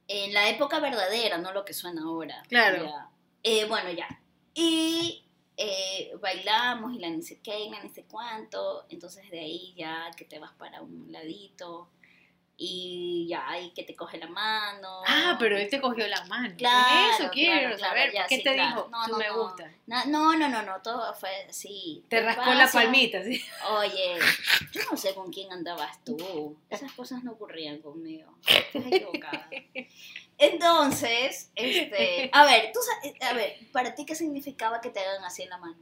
en 0.07 0.33
la 0.33 0.49
época 0.49 0.79
verdadera, 0.79 1.37
no 1.37 1.51
lo 1.53 1.63
que 1.65 1.73
suena 1.73 2.01
ahora. 2.03 2.41
Claro. 2.49 2.83
Ya. 2.85 3.09
Eh, 3.43 3.65
bueno, 3.65 3.91
ya. 3.91 4.07
Y 4.55 5.22
eh, 5.57 6.11
bailamos 6.19 6.93
y 6.93 6.99
la 6.99 7.09
ni 7.09 7.21
sé 7.21 7.39
qué, 7.41 7.59
y 7.65 7.69
la 7.69 7.81
ni 7.81 7.89
sé 7.89 8.05
cuánto. 8.05 8.85
Entonces 8.89 9.29
de 9.29 9.39
ahí 9.39 9.73
ya 9.75 10.09
que 10.15 10.25
te 10.25 10.39
vas 10.39 10.51
para 10.53 10.81
un 10.81 11.11
ladito 11.11 11.89
y 12.55 13.25
ya 13.27 13.49
ahí 13.49 13.71
que 13.71 13.83
te 13.83 13.95
coge 13.95 14.19
la 14.19 14.27
mano. 14.27 15.01
Ah, 15.07 15.35
pero 15.39 15.57
él 15.57 15.67
te 15.69 15.81
cogió 15.81 16.07
la 16.07 16.23
mano. 16.25 16.53
Claro, 16.55 17.13
Eso 17.23 17.29
quiero 17.31 17.61
claro, 17.61 17.77
claro, 17.77 17.89
saber. 17.89 18.13
ya, 18.13 18.27
¿Qué 18.27 18.37
sí, 18.37 18.43
te 18.43 18.53
claro. 18.53 18.69
dijo? 18.75 18.89
No, 18.89 19.05
Tú 19.05 19.11
no, 19.13 19.17
me 19.17 19.27
no. 19.27 19.43
gusta. 19.43 19.71
No, 19.87 20.05
no, 20.37 20.49
no, 20.49 20.61
no, 20.61 20.81
todo 20.81 21.13
fue 21.15 21.29
así. 21.49 22.03
Te 22.09 22.21
rascó 22.21 22.53
la 22.53 22.69
palmita, 22.71 23.23
¿sí? 23.23 23.43
Oye, 23.71 24.17
yo 24.71 24.81
no 24.89 24.95
sé 24.97 25.15
con 25.15 25.31
quién 25.33 25.51
andabas 25.51 26.03
tú. 26.03 26.55
Esas 26.69 26.91
cosas 26.93 27.23
no 27.23 27.31
ocurrían 27.31 27.79
conmigo. 27.81 28.31
Estás 28.47 28.85
equivocada. 28.91 29.49
Entonces, 30.51 31.51
este, 31.55 32.29
a 32.33 32.45
ver, 32.45 32.71
tú 32.73 32.79
sa- 32.81 33.29
a 33.29 33.33
ver, 33.33 33.57
para 33.71 33.95
ti 33.95 34.05
qué 34.05 34.15
significaba 34.15 34.81
que 34.81 34.89
te 34.89 34.99
hagan 34.99 35.23
así 35.23 35.43
en 35.43 35.49
la 35.49 35.57
mano? 35.57 35.77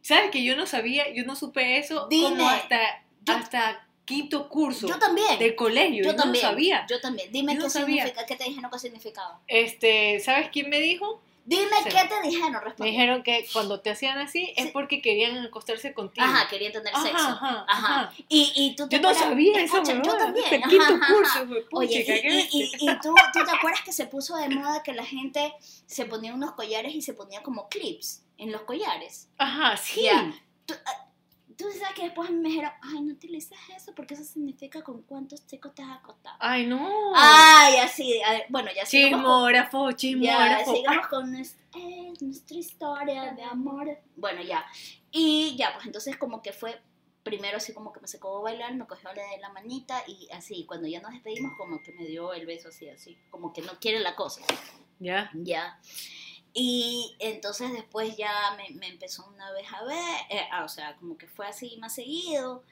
¿Sabes 0.00 0.30
que 0.30 0.44
yo 0.44 0.54
no 0.56 0.66
sabía, 0.66 1.12
yo 1.14 1.24
no 1.24 1.34
supe 1.34 1.78
eso 1.78 2.06
Dime. 2.08 2.28
como 2.30 2.48
hasta, 2.48 2.78
Yo- 3.22 3.34
hasta 3.34 3.88
quinto 4.04 4.48
curso 4.50 4.86
Yo 4.86 4.98
también. 4.98 5.38
del 5.38 5.54
colegio? 5.56 6.04
yo 6.04 6.10
Yo, 6.12 6.16
también. 6.16 6.44
no 6.44 6.50
sabía. 6.50 6.86
Yo 6.88 7.00
también. 7.00 7.32
Dime 7.32 7.54
Yo 7.54 7.60
qué 7.60 7.64
no 7.64 7.70
significa, 7.70 8.26
qué 8.26 8.36
te 8.36 8.44
dijeron 8.44 8.70
que 8.70 8.78
significaba. 8.78 9.40
Este, 9.46 10.20
¿sabes 10.20 10.50
quién 10.50 10.68
me 10.68 10.78
dijo? 10.80 11.22
Dime 11.46 11.76
Sí. 11.82 11.90
qué 11.90 12.08
te 12.08 12.26
dijeron, 12.28 12.62
Me 12.78 12.86
dijeron 12.86 13.22
que 13.22 13.46
cuando 13.52 13.80
te 13.80 13.90
hacían 13.90 14.16
así 14.18 14.54
es 14.56 14.66
Sí. 14.66 14.70
porque 14.72 15.02
querían 15.02 15.36
acostarse 15.44 15.92
contigo. 15.92 16.26
Ajá, 16.26 16.48
querían 16.48 16.72
tener 16.72 16.94
Ajá, 16.94 17.02
sexo. 17.02 17.18
Ajá, 17.24 17.64
Ajá. 17.68 18.12
Y, 18.28 18.52
y 18.56 18.74
tú 18.76 18.88
te 18.88 18.96
Yo 18.96 19.02
no 19.02 19.08
acuerdas- 19.10 19.28
sabía 19.30 19.60
eso, 19.62 19.76
Escucha, 19.76 20.02
Yo 20.02 20.16
también. 20.16 20.46
ajá, 20.62 20.68
quinto 20.70 21.06
curso, 21.06 21.46
fue, 21.46 21.64
Oye, 21.72 22.04
y, 22.24 22.58
y- 22.58 22.62
y- 22.62 22.90
y 22.90 22.98
tú, 23.00 23.14
tú 23.32 23.44
te 23.44 23.50
acuerdas 23.50 23.82
que 23.84 23.92
se 23.92 24.06
puso 24.06 24.36
de 24.36 24.48
moda 24.48 24.82
que 24.82 24.94
la 24.94 25.04
gente 25.04 25.52
se 25.86 26.06
ponía 26.06 26.32
unos 26.32 26.52
collares 26.52 26.94
y 26.94 27.02
se 27.02 27.12
ponía 27.12 27.42
como 27.42 27.68
clips 27.68 28.22
en 28.38 28.50
los 28.50 28.62
collares? 28.62 29.28
Ajá, 29.36 29.76
sí. 29.76 30.02
Ya. 30.04 30.32
Tú, 30.64 30.74
tú 31.56 31.64
sabes 31.78 31.94
que 31.94 32.04
después 32.04 32.30
me 32.30 32.48
dijeron, 32.48 32.70
ay, 32.82 33.00
no 33.02 33.12
utilices 33.12 33.58
eso 33.76 33.92
porque 33.94 34.14
eso 34.14 34.24
significa 34.24 34.82
con 34.82 35.02
cuántos 35.02 35.46
chicos 35.46 35.74
te 35.74 35.82
has 35.82 35.98
acostado. 35.98 36.36
Ay, 36.40 36.66
no. 36.66 37.12
Ay, 37.14 37.76
así, 37.76 38.20
a 38.22 38.30
ver, 38.32 38.46
bueno, 38.48 38.70
ya 38.74 38.84
sigamos 38.86 39.12
con- 39.12 39.20
Chismógrafo, 39.22 39.90
ya, 39.90 39.96
chismógrafo. 39.96 40.74
sigamos 40.74 41.06
con 41.08 41.34
eh, 41.36 42.12
nuestra 42.20 42.56
historia 42.56 43.32
de 43.32 43.42
amor. 43.42 43.88
Bueno, 44.16 44.42
ya. 44.42 44.64
Y 45.10 45.54
ya, 45.56 45.72
pues 45.74 45.86
entonces 45.86 46.16
como 46.16 46.42
que 46.42 46.52
fue 46.52 46.80
primero 47.22 47.56
así 47.56 47.72
como 47.72 47.90
que 47.92 48.00
me 48.00 48.06
sacó 48.08 48.38
a 48.38 48.42
bailar, 48.42 48.74
me 48.74 48.86
cogió 48.86 49.08
de 49.14 49.22
la 49.40 49.48
manita 49.48 50.02
y 50.06 50.28
así, 50.32 50.66
cuando 50.66 50.86
ya 50.86 51.00
nos 51.00 51.12
despedimos 51.12 51.52
como 51.56 51.82
que 51.82 51.92
me 51.92 52.04
dio 52.04 52.34
el 52.34 52.44
beso 52.44 52.68
así, 52.68 52.88
así, 52.88 53.16
como 53.30 53.52
que 53.52 53.62
no 53.62 53.72
quiere 53.80 54.00
la 54.00 54.14
cosa. 54.14 54.42
Ya. 54.98 55.30
Ya. 55.34 55.80
Y 56.56 57.16
entonces 57.18 57.72
después 57.72 58.16
ya 58.16 58.32
me, 58.56 58.70
me 58.76 58.86
empezó 58.86 59.26
una 59.26 59.50
vez 59.50 59.66
a 59.72 59.82
ver, 59.82 60.20
eh, 60.30 60.46
ah, 60.52 60.64
o 60.64 60.68
sea, 60.68 60.94
como 60.94 61.18
que 61.18 61.26
fue 61.26 61.48
así 61.48 61.76
más 61.78 61.96
seguido. 61.96 62.62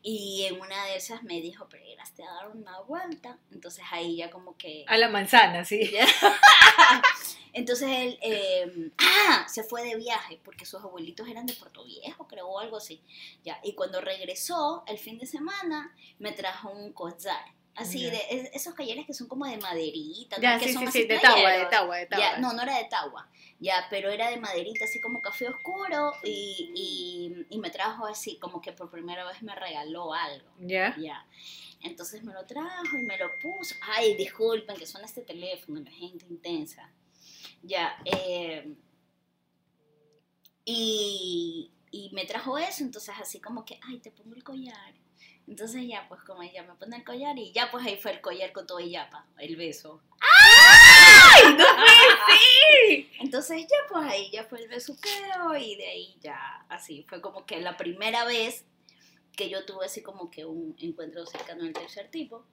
Y 0.00 0.44
en 0.44 0.60
una 0.60 0.84
de 0.86 0.96
esas 0.96 1.24
me 1.24 1.40
dijo, 1.40 1.66
pero 1.68 1.84
llegaste 1.84 2.22
a 2.22 2.32
dar 2.32 2.48
una 2.50 2.78
vuelta. 2.80 3.38
Entonces 3.50 3.84
ahí 3.90 4.16
ya 4.16 4.30
como 4.30 4.56
que... 4.56 4.84
A 4.86 4.96
la 4.96 5.08
manzana, 5.08 5.64
sí. 5.64 5.90
Ya. 5.90 6.06
Entonces 7.52 7.88
él 7.90 8.18
eh, 8.22 8.90
ah, 8.98 9.44
se 9.48 9.64
fue 9.64 9.82
de 9.82 9.96
viaje 9.96 10.40
porque 10.44 10.64
sus 10.64 10.80
abuelitos 10.80 11.28
eran 11.28 11.44
de 11.44 11.52
Puerto 11.54 11.84
Viejo, 11.84 12.28
creo, 12.28 12.46
o 12.48 12.60
algo 12.60 12.76
así. 12.76 13.02
Ya. 13.42 13.58
Y 13.64 13.74
cuando 13.74 14.00
regresó 14.00 14.84
el 14.86 14.98
fin 14.98 15.18
de 15.18 15.26
semana, 15.26 15.94
me 16.20 16.30
trajo 16.30 16.70
un 16.70 16.92
collar. 16.92 17.44
Así, 17.74 18.02
de 18.10 18.20
es- 18.30 18.50
esos 18.52 18.74
collares 18.74 19.06
que 19.06 19.14
son 19.14 19.28
como 19.28 19.46
de 19.46 19.56
maderita, 19.56 20.36
¿no? 20.36 20.42
Ya, 20.42 20.58
que 20.58 20.66
sí, 20.68 20.72
son 20.74 20.82
sí, 20.82 20.88
así 20.88 21.02
sí, 21.02 21.08
de 21.08 21.18
tagua, 21.18 21.50
de 21.52 21.66
tagua, 21.66 21.96
de 21.96 22.06
tagua. 22.06 22.24
Ya, 22.32 22.38
no, 22.38 22.52
no 22.52 22.62
era 22.62 22.76
de 22.76 22.84
tagua, 22.84 23.30
ya, 23.60 23.86
pero 23.88 24.10
era 24.10 24.28
de 24.28 24.36
maderita, 24.36 24.84
así 24.84 25.00
como 25.00 25.22
café 25.22 25.48
oscuro, 25.48 26.12
y, 26.22 26.70
y, 26.74 27.46
y 27.54 27.58
me 27.58 27.70
trajo 27.70 28.04
así, 28.06 28.38
como 28.38 28.60
que 28.60 28.72
por 28.72 28.90
primera 28.90 29.26
vez 29.26 29.42
me 29.42 29.54
regaló 29.54 30.12
algo, 30.12 30.48
Ya. 30.58 30.94
ya. 30.98 31.26
Entonces 31.80 32.22
me 32.22 32.32
lo 32.34 32.44
trajo 32.44 32.96
y 32.98 33.02
me 33.02 33.16
lo 33.18 33.38
puso. 33.38 33.74
Ay, 33.82 34.14
disculpen 34.16 34.76
que 34.76 34.86
suena 34.86 35.06
este 35.06 35.22
teléfono, 35.22 35.80
la 35.80 35.90
gente 35.90 36.26
intensa. 36.28 36.92
Ya, 37.62 37.96
eh, 38.04 38.76
y, 40.64 41.72
y 41.90 42.10
me 42.12 42.24
trajo 42.26 42.58
eso, 42.58 42.84
entonces 42.84 43.14
así 43.20 43.40
como 43.40 43.64
que, 43.64 43.78
ay, 43.88 43.98
te 43.98 44.10
pongo 44.10 44.34
el 44.34 44.44
collar. 44.44 44.94
Entonces 45.48 45.82
ya, 45.86 46.06
pues 46.08 46.22
como 46.22 46.42
ella 46.42 46.62
me 46.62 46.74
pone 46.74 46.96
el 46.96 47.04
collar 47.04 47.36
y 47.38 47.52
ya 47.52 47.70
pues 47.70 47.84
ahí 47.84 47.96
fue 47.96 48.12
el 48.12 48.20
collar 48.20 48.52
con 48.52 48.66
todo 48.66 48.80
y 48.80 48.90
yapa, 48.90 49.26
el 49.38 49.56
beso. 49.56 50.00
Sí. 52.86 53.10
Entonces 53.20 53.62
ya 53.62 53.76
pues 53.88 54.04
ahí 54.10 54.30
ya 54.30 54.44
fue 54.44 54.60
el 54.60 54.68
besuqueo 54.68 55.56
y 55.58 55.76
de 55.76 55.86
ahí 55.86 56.16
ya 56.20 56.64
así 56.68 57.04
fue 57.08 57.20
como 57.20 57.44
que 57.46 57.60
la 57.60 57.76
primera 57.76 58.24
vez 58.24 58.64
que 59.36 59.48
yo 59.48 59.64
tuve 59.64 59.86
así 59.86 60.02
como 60.02 60.30
que 60.30 60.44
un 60.44 60.74
encuentro 60.78 61.24
cercano 61.26 61.64
al 61.64 61.72
tercer 61.72 62.10
tipo, 62.10 62.44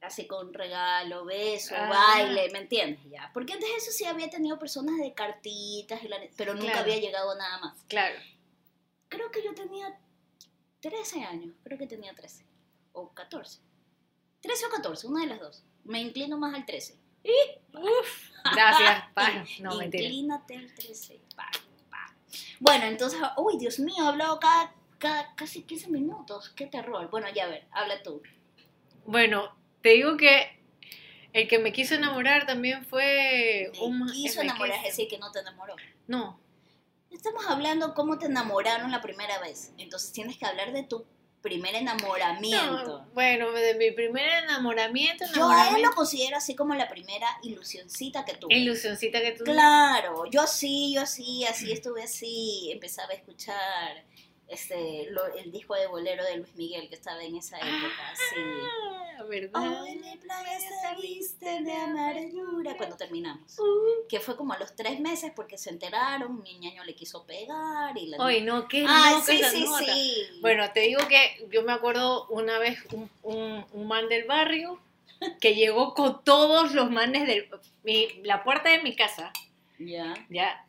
así 0.00 0.26
con 0.26 0.52
regalo, 0.54 1.24
beso, 1.24 1.74
Ah. 1.76 1.88
baile, 2.16 2.48
¿me 2.52 2.60
entiendes? 2.60 3.00
Ya, 3.10 3.30
porque 3.34 3.52
antes 3.52 3.68
eso 3.76 3.90
sí 3.92 4.04
había 4.06 4.30
tenido 4.30 4.58
personas 4.58 4.96
de 4.98 5.12
cartitas, 5.14 6.02
y 6.02 6.08
la- 6.08 6.18
pero 6.36 6.54
nunca 6.54 6.72
Claro. 6.72 6.80
había 6.82 6.96
llegado 7.00 7.30
a 7.32 7.34
nada 7.36 7.58
más. 7.58 7.84
Claro. 7.88 8.18
Creo 9.08 9.30
que 9.30 9.44
yo 9.44 9.54
tenía 9.54 9.98
13 10.82 11.24
años, 11.24 11.54
creo 11.62 11.78
que 11.78 11.86
tenía 11.86 12.12
13, 12.12 12.44
o 12.92 13.08
14. 13.14 13.60
13 14.40 14.66
o 14.66 14.68
14, 14.70 15.06
una 15.06 15.20
de 15.22 15.28
las 15.28 15.40
dos. 15.40 15.64
Me 15.84 16.00
inclino 16.00 16.36
más 16.36 16.54
al 16.54 16.66
13. 16.66 16.98
Uf. 17.72 18.30
Gracias. 18.52 19.04
Pa. 19.14 19.44
No, 19.60 19.76
mentira. 19.76 20.04
Inclínate 20.04 20.56
al 20.56 20.74
13. 20.74 21.20
pa, 21.36 21.48
pa. 21.88 22.14
Bueno, 22.58 22.86
entonces, 22.86 23.20
uy, 23.36 23.58
Dios 23.58 23.78
mío, 23.78 24.04
he 24.04 24.06
hablado 24.08 24.40
cada, 24.40 24.74
cada- 24.98 25.32
casi 25.36 25.62
15 25.62 25.88
minutos. 25.88 26.50
Qué 26.50 26.66
terror. 26.66 27.08
Bueno, 27.10 27.28
ya 27.32 27.44
a 27.44 27.48
ver, 27.48 27.66
habla 27.70 28.02
tú. 28.02 28.20
Bueno, 29.06 29.56
te 29.82 29.90
digo 29.90 30.16
que 30.16 30.60
el 31.32 31.46
que 31.48 31.58
me 31.60 31.72
quiso 31.72 31.94
enamorar 31.94 32.44
también 32.46 32.84
fue 32.84 33.70
Me 33.72 33.78
un 33.80 34.06
quiso 34.10 34.40
enamorar, 34.42 34.78
es 34.78 34.82
decir, 34.96 35.08
que 35.08 35.18
no 35.18 35.30
te 35.30 35.38
enamoró. 35.38 35.76
No, 36.08 36.40
Estamos 37.12 37.44
hablando 37.46 37.94
cómo 37.94 38.18
te 38.18 38.26
enamoraron 38.26 38.90
la 38.90 39.00
primera 39.00 39.38
vez. 39.38 39.72
Entonces 39.78 40.12
tienes 40.12 40.38
que 40.38 40.46
hablar 40.46 40.72
de 40.72 40.82
tu 40.82 41.04
primer 41.42 41.74
enamoramiento. 41.74 43.00
no, 43.00 43.06
bueno, 43.14 43.50
de 43.50 43.74
mi 43.74 43.90
primer 43.90 44.44
enamoramiento, 44.44 45.24
Yo 45.26 45.30
a 45.30 45.34
él 45.34 45.38
lo 45.42 45.50
enamoramiento, 45.50 45.94
considero 45.96 46.36
así 46.36 46.54
como 46.54 46.74
la 46.74 46.88
primera 46.88 47.26
ilusioncita 47.42 48.24
que 48.24 48.34
tuve. 48.34 48.54
ilusioncita 48.54 49.20
que 49.20 49.32
tú 49.32 49.44
Claro, 49.44 50.24
yo 50.30 50.46
sí, 50.46 50.94
yo 50.94 51.04
sí, 51.04 51.44
así 51.44 51.72
estuve 51.72 52.04
así, 52.04 52.70
empezaba 52.72 53.10
a 53.10 53.14
escuchar 53.14 54.04
este, 54.52 55.06
lo- 55.10 55.26
el 55.34 55.50
disco 55.50 55.74
de 55.74 55.86
bolero 55.86 56.22
de 56.24 56.36
Luis 56.36 56.54
Miguel 56.54 56.88
que 56.88 56.94
estaba 56.94 57.22
en 57.22 57.36
esa 57.36 57.56
época, 57.58 58.14
sí. 58.14 58.40
Ah, 59.18 59.22
¿verdad? 59.28 59.82
Hoy 59.82 59.96
mi 59.96 60.16
playa 60.18 60.58
se 60.60 61.00
viste 61.00 61.62
de 61.62 61.72
amargura 61.72 62.76
cuando 62.76 62.96
terminamos. 62.96 63.58
Uh. 63.58 64.06
Que 64.08 64.20
fue 64.20 64.36
como 64.36 64.52
a 64.52 64.58
los 64.58 64.74
tres 64.76 65.00
meses 65.00 65.32
porque 65.34 65.56
se 65.58 65.70
enteraron, 65.70 66.42
mi 66.42 66.58
ñaño 66.58 66.84
le 66.84 66.94
quiso 66.94 67.24
pegar 67.24 67.96
y 67.96 68.06
la... 68.08 68.16
Ay, 68.20 68.42
no, 68.42 68.68
qué 68.68 68.84
Ay, 68.88 69.14
loca 69.14 69.24
sí, 69.26 69.40
esa 69.40 69.50
sí, 69.50 69.64
nota. 69.64 69.94
sí. 69.94 70.26
Bueno, 70.40 70.70
te 70.72 70.80
digo 70.80 71.00
que 71.08 71.46
yo 71.50 71.62
me 71.62 71.72
acuerdo 71.72 72.26
una 72.28 72.58
vez 72.58 72.78
un, 72.92 73.10
un, 73.22 73.64
un 73.72 73.86
man 73.88 74.08
del 74.08 74.24
barrio 74.24 74.80
que 75.40 75.54
llegó 75.54 75.94
con 75.94 76.24
todos 76.24 76.72
los 76.72 76.90
manes 76.90 77.26
del... 77.26 77.48
Mi, 77.84 78.08
la 78.24 78.42
puerta 78.44 78.70
de 78.70 78.82
mi 78.82 78.94
casa, 78.96 79.32
Ya. 79.78 80.14
ya, 80.30 80.64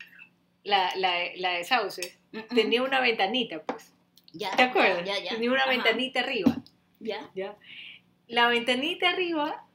la, 0.63 0.95
la, 0.95 1.13
la 1.37 1.51
de 1.53 1.63
Sauces. 1.63 2.17
Tenía 2.53 2.83
una 2.83 2.99
ventanita, 2.99 3.61
pues. 3.63 3.91
Ya, 4.31 4.51
¿Te 4.55 4.63
acuerdas? 4.63 5.05
Ya, 5.05 5.19
ya. 5.19 5.31
Tenía 5.31 5.51
una 5.51 5.61
Ajá. 5.61 5.69
ventanita 5.71 6.21
arriba, 6.21 6.55
Ya. 6.99 7.29
ya. 7.35 7.55
La 8.27 8.47
ventanita 8.47 9.09
arriba, 9.09 9.65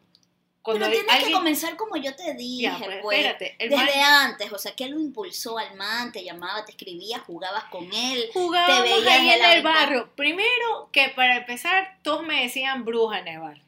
cuando 0.62 0.86
Pero 0.86 0.96
tienes 0.96 1.12
alguien... 1.12 1.30
que 1.30 1.36
comenzar 1.38 1.76
como 1.76 1.96
yo 1.96 2.14
te 2.16 2.34
dije, 2.34 2.62
Ya, 2.62 2.78
pues, 2.78 2.98
pues. 3.02 3.18
espérate. 3.18 3.56
El 3.58 3.70
Desde 3.70 3.84
man 3.84 4.30
antes, 4.30 4.52
o 4.52 4.58
sea, 4.58 4.74
que 4.74 4.84
él 4.84 4.90
lo 4.92 5.00
impulsó 5.00 5.58
al 5.58 5.76
man, 5.76 6.10
te 6.12 6.24
llamaba, 6.24 6.64
te 6.64 6.72
escribía, 6.72 7.20
jugabas 7.20 7.64
con 7.64 7.84
él. 7.92 8.28
jugábamos 8.32 9.04
veías 9.04 9.06
ahí 9.20 9.30
en 9.30 9.44
el 9.44 9.62
barrio. 9.62 10.10
Primero, 10.16 10.88
que 10.92 11.08
para 11.10 11.36
empezar, 11.36 11.98
todos 12.02 12.24
me 12.26 12.42
decían 12.42 12.84
bruja 12.84 13.20
en 13.20 13.28
el 13.28 13.40
barrio. 13.40 13.64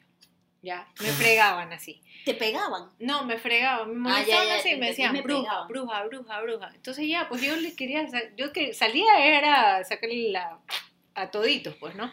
Ya, 0.62 0.88
me 1.00 1.08
fregaban 1.12 1.72
así. 1.72 2.02
Te 2.24 2.34
pegaban. 2.34 2.90
No, 2.98 3.24
me 3.24 3.38
fregaban, 3.38 3.90
me 3.90 4.10
Ah, 4.10 4.12
molestaban 4.14 4.50
así, 4.50 4.70
te 4.70 4.76
me 4.76 4.86
decían 4.88 5.12
me 5.12 5.22
bruja, 5.22 5.64
bruja, 5.68 6.04
bruja, 6.04 6.40
bruja. 6.42 6.72
Entonces 6.74 7.06
ya, 7.08 7.28
pues 7.28 7.42
yo 7.42 7.56
le 7.56 7.74
quería, 7.74 8.06
yo 8.36 8.52
que 8.52 8.74
salía 8.74 9.24
era 9.24 9.82
sacarle 9.84 10.30
la, 10.30 10.58
a 11.14 11.30
toditos, 11.30 11.74
pues, 11.76 11.94
¿no? 11.94 12.12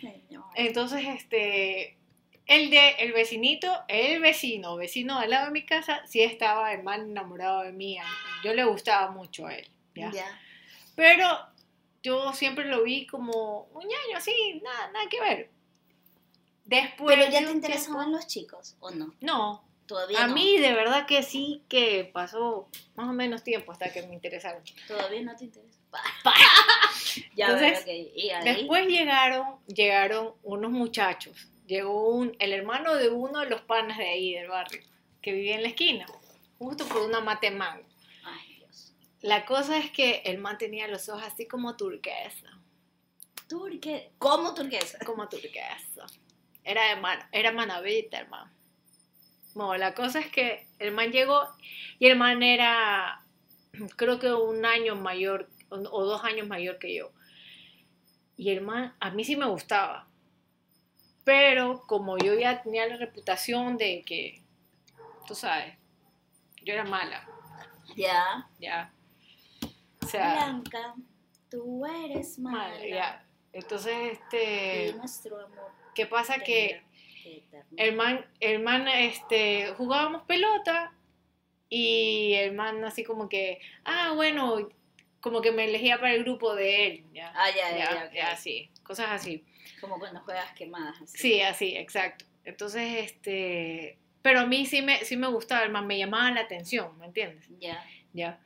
Señor. 0.00 0.44
Entonces, 0.54 1.04
este, 1.06 1.96
el 2.46 2.70
de, 2.70 2.90
el 2.98 3.12
vecinito, 3.12 3.72
el 3.88 4.20
vecino, 4.20 4.76
vecino 4.76 5.18
al 5.18 5.30
lado 5.30 5.46
de 5.46 5.52
mi 5.52 5.64
casa, 5.64 6.02
sí 6.06 6.20
estaba 6.20 6.72
el 6.72 6.82
man 6.82 7.10
enamorado 7.10 7.62
de 7.62 7.72
mí. 7.72 7.96
Yo 8.42 8.54
le 8.54 8.64
gustaba 8.64 9.10
mucho 9.10 9.46
a 9.46 9.54
él, 9.54 9.68
¿ya? 9.94 10.10
Ya. 10.10 10.40
Pero 10.94 11.26
yo 12.02 12.32
siempre 12.32 12.66
lo 12.66 12.82
vi 12.84 13.06
como 13.06 13.62
un 13.72 13.82
ñaño 13.82 14.16
así, 14.16 14.60
nada, 14.62 14.90
nada 14.92 15.08
que 15.08 15.20
ver. 15.20 15.50
Después 16.64 17.16
Pero 17.16 17.30
ya 17.30 17.44
te 17.44 17.52
interesaban 17.52 18.12
los 18.12 18.26
chicos, 18.26 18.76
¿o 18.80 18.90
no? 18.90 19.14
No, 19.20 19.64
Todavía 19.86 20.24
a 20.24 20.28
no. 20.28 20.34
mí 20.34 20.56
de 20.58 20.72
verdad 20.72 21.06
que 21.06 21.22
sí 21.22 21.62
que 21.68 22.10
pasó 22.12 22.68
más 22.94 23.08
o 23.08 23.12
menos 23.12 23.42
tiempo 23.44 23.70
hasta 23.70 23.92
que 23.92 24.02
me 24.06 24.14
interesaron. 24.14 24.62
Todavía 24.88 25.22
no 25.22 25.34
te 25.36 25.44
interesa. 25.44 25.78
Ya, 27.36 27.46
Entonces. 27.46 27.86
Y 27.86 28.30
ahí, 28.30 28.44
Después 28.44 28.88
llegaron, 28.88 29.58
llegaron 29.66 30.34
unos 30.42 30.72
muchachos. 30.72 31.48
Llegó 31.66 32.08
un, 32.08 32.34
el 32.40 32.52
hermano 32.52 32.94
de 32.96 33.08
uno 33.08 33.40
de 33.40 33.46
los 33.50 33.60
panas 33.62 33.98
de 33.98 34.08
ahí 34.08 34.34
del 34.34 34.48
barrio, 34.48 34.80
que 35.22 35.32
vivía 35.32 35.54
en 35.54 35.62
la 35.62 35.68
esquina, 35.68 36.06
justo 36.58 36.86
por 36.86 37.02
una 37.02 37.20
mate 37.20 37.50
mango. 37.52 37.86
Ay, 38.24 38.56
Dios. 38.58 38.92
La 39.20 39.44
cosa 39.46 39.78
es 39.78 39.90
que 39.92 40.22
el 40.24 40.38
man 40.38 40.58
tenía 40.58 40.88
los 40.88 41.08
ojos 41.08 41.22
así 41.22 41.46
como 41.46 41.76
turquesa, 41.76 42.60
Turque. 43.48 44.10
¿Cómo 44.18 44.54
turquesa? 44.54 44.98
como 45.04 45.28
turquesa. 45.28 46.06
Era 46.64 46.88
de 46.94 46.96
man, 47.00 47.18
era 47.30 47.52
manavita, 47.52 48.18
hermano. 48.18 48.50
Bueno, 49.54 49.76
la 49.76 49.94
cosa 49.94 50.18
es 50.18 50.28
que 50.30 50.66
el 50.78 50.92
man 50.92 51.12
llegó 51.12 51.42
y 51.98 52.06
el 52.06 52.16
man 52.16 52.42
era, 52.42 53.22
creo 53.96 54.18
que 54.18 54.32
un 54.32 54.64
año 54.64 54.96
mayor 54.96 55.48
o 55.68 56.04
dos 56.04 56.24
años 56.24 56.46
mayor 56.48 56.78
que 56.78 56.94
yo. 56.94 57.10
Y 58.36 58.50
el 58.50 58.62
man, 58.62 58.94
a 59.00 59.10
mí 59.10 59.24
sí 59.24 59.36
me 59.36 59.46
gustaba. 59.46 60.08
Pero 61.24 61.82
como 61.86 62.18
yo 62.18 62.34
ya 62.34 62.62
tenía 62.62 62.86
la 62.86 62.96
reputación 62.96 63.76
de 63.78 64.02
que, 64.04 64.42
tú 65.26 65.34
sabes, 65.34 65.76
yo 66.62 66.74
era 66.74 66.84
mala, 66.84 67.26
Ya. 67.96 68.48
ya. 68.58 68.92
O 70.02 70.06
sea, 70.06 70.34
Blanca, 70.34 70.94
tú 71.50 71.86
eres 71.86 72.38
mala. 72.38 72.68
mala, 72.74 72.86
ya. 72.86 73.26
Entonces, 73.52 73.94
Y 73.94 74.12
este, 74.12 74.92
nuestro 74.96 75.38
amor. 75.40 75.72
¿Qué 75.94 76.06
pasa? 76.06 76.38
Que 76.38 76.82
el 77.76 77.94
man, 77.94 78.26
el 78.40 78.60
man, 78.60 78.86
este, 78.88 79.72
jugábamos 79.76 80.22
pelota 80.22 80.92
y 81.68 82.34
el 82.34 82.52
man 82.52 82.84
así 82.84 83.04
como 83.04 83.28
que, 83.28 83.60
ah, 83.84 84.12
bueno, 84.14 84.68
como 85.20 85.40
que 85.40 85.52
me 85.52 85.64
elegía 85.64 85.98
para 85.98 86.12
el 86.12 86.22
grupo 86.22 86.54
de 86.54 86.86
él, 86.86 87.04
ya. 87.12 87.32
Ah, 87.34 87.48
ya, 87.50 87.70
ya, 87.70 87.78
ya, 87.78 87.94
ya. 87.94 88.04
ok. 88.06 88.14
ya, 88.14 88.36
sí, 88.36 88.70
cosas 88.82 89.10
así. 89.10 89.44
Como 89.80 89.98
cuando 89.98 90.20
juegas 90.20 90.52
quemadas. 90.52 91.00
Así. 91.00 91.18
Sí, 91.18 91.40
así, 91.40 91.76
exacto. 91.76 92.26
Entonces, 92.44 93.04
este, 93.04 93.98
pero 94.20 94.40
a 94.40 94.46
mí 94.46 94.66
sí 94.66 94.82
me, 94.82 95.04
sí 95.04 95.16
me 95.16 95.28
gustaba, 95.28 95.64
el 95.64 95.72
man 95.72 95.86
me 95.86 95.98
llamaba 95.98 96.30
la 96.30 96.42
atención, 96.42 96.98
¿me 96.98 97.06
entiendes? 97.06 97.48
Ya. 97.58 97.82
Ya. 98.12 98.43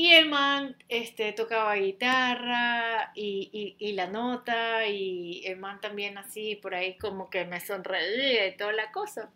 Y 0.00 0.12
el 0.14 0.28
man 0.28 0.76
este, 0.88 1.32
tocaba 1.32 1.74
guitarra 1.74 3.10
y, 3.16 3.50
y, 3.52 3.84
y 3.84 3.94
la 3.94 4.06
nota 4.06 4.86
y 4.86 5.44
el 5.44 5.58
man 5.58 5.80
también 5.80 6.16
así 6.18 6.54
por 6.54 6.72
ahí 6.72 6.96
como 6.98 7.28
que 7.28 7.44
me 7.46 7.58
sonreía 7.58 8.46
y 8.46 8.56
toda 8.56 8.72
la 8.74 8.92
cosa. 8.92 9.28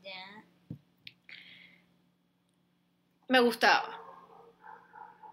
Me 3.26 3.40
gustaba. 3.40 4.00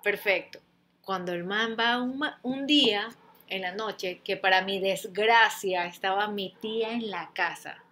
Perfecto. 0.02 0.62
Cuando 1.04 1.32
el 1.32 1.44
man 1.44 1.78
va 1.80 2.02
un 2.42 2.66
día 2.66 3.10
en 3.50 3.62
la 3.62 3.76
noche, 3.76 4.22
que 4.24 4.36
para 4.36 4.64
mi 4.64 4.80
desgracia 4.80 5.86
estaba 5.86 6.28
mi 6.28 6.56
tía 6.60 6.92
en 6.92 7.12
la 7.12 7.30
casa. 7.36 7.84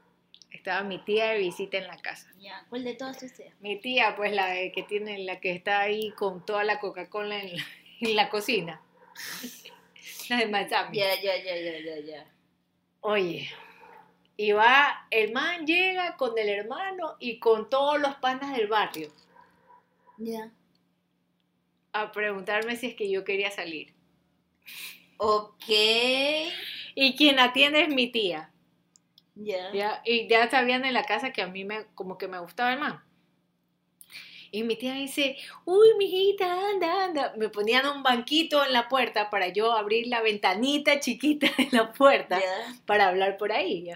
Estaba 0.68 0.84
mi 0.84 0.98
tía 0.98 1.30
de 1.30 1.38
visita 1.38 1.78
en 1.78 1.88
la 1.88 1.96
casa. 1.96 2.30
Ya. 2.42 2.66
¿Cuál 2.68 2.84
de 2.84 2.94
todas 2.94 3.20
tías? 3.20 3.54
Mi 3.62 3.80
tía, 3.80 4.18
pues 4.18 4.34
la 4.34 4.48
de- 4.48 4.74
que 4.74 4.84
tiene, 4.84 5.18
la 5.20 5.40
que 5.40 5.52
está 5.52 5.80
ahí 5.80 6.12
con 6.12 6.46
toda 6.46 6.66
la 6.66 6.82
Coca-Cola 6.82 7.40
en 7.40 7.56
la, 7.56 7.64
en 8.02 8.16
la 8.18 8.30
cocina. 8.30 8.82
La 10.30 10.40
de 10.40 10.48
Miami. 10.48 10.98
Ya, 10.98 11.16
ya, 11.22 11.38
ya, 11.42 11.56
ya, 11.56 11.80
ya, 11.80 12.00
ya. 12.02 12.26
Oye, 13.00 13.50
y 14.36 14.52
va, 14.52 15.08
el 15.10 15.32
man 15.32 15.66
llega 15.66 16.18
con 16.18 16.38
el 16.38 16.50
hermano 16.50 17.16
y 17.22 17.40
con 17.40 17.70
todos 17.70 17.98
los 18.02 18.16
panas 18.16 18.58
del 18.58 18.68
barrio 18.68 19.10
Ya. 20.18 20.52
a 21.94 22.12
preguntarme 22.12 22.76
si 22.76 22.88
es 22.88 22.96
que 22.96 23.10
yo 23.10 23.24
quería 23.24 23.52
salir. 23.52 23.94
Ok. 25.16 25.64
Y 26.96 27.16
quien 27.16 27.40
atiende 27.40 27.84
es 27.84 27.88
mi 27.90 28.08
tía. 28.12 28.52
Ya. 29.40 29.72
¿ya? 29.74 30.02
Y 30.06 30.28
ya 30.28 30.50
sabían 30.50 30.86
en 30.86 30.94
la 30.94 31.04
casa 31.04 31.32
que 31.32 31.42
a 31.42 31.48
mí 31.48 31.64
me, 31.64 31.86
como 31.96 32.18
que 32.18 32.28
me 32.28 32.40
gustaba 32.40 32.74
el 32.74 32.80
man. 32.80 33.02
Y 34.52 34.64
mi 34.64 34.76
tía 34.76 34.94
dice, 34.94 35.38
uy, 35.66 35.90
mijita, 35.98 36.70
anda, 36.70 37.06
anda. 37.06 37.34
Me 37.38 37.50
ponían 37.50 37.86
un 37.86 38.04
banquito 38.04 38.66
en 38.66 38.74
la 38.74 38.88
puerta 38.88 39.30
para 39.30 39.50
yo 39.50 39.74
abrir 39.74 40.08
la 40.08 40.22
ventanita 40.22 41.00
chiquita 41.00 41.48
de 41.58 41.68
la 41.72 41.92
puerta 41.92 42.42
para 42.86 43.08
hablar 43.08 43.38
por 43.38 43.52
ahí. 43.52 43.92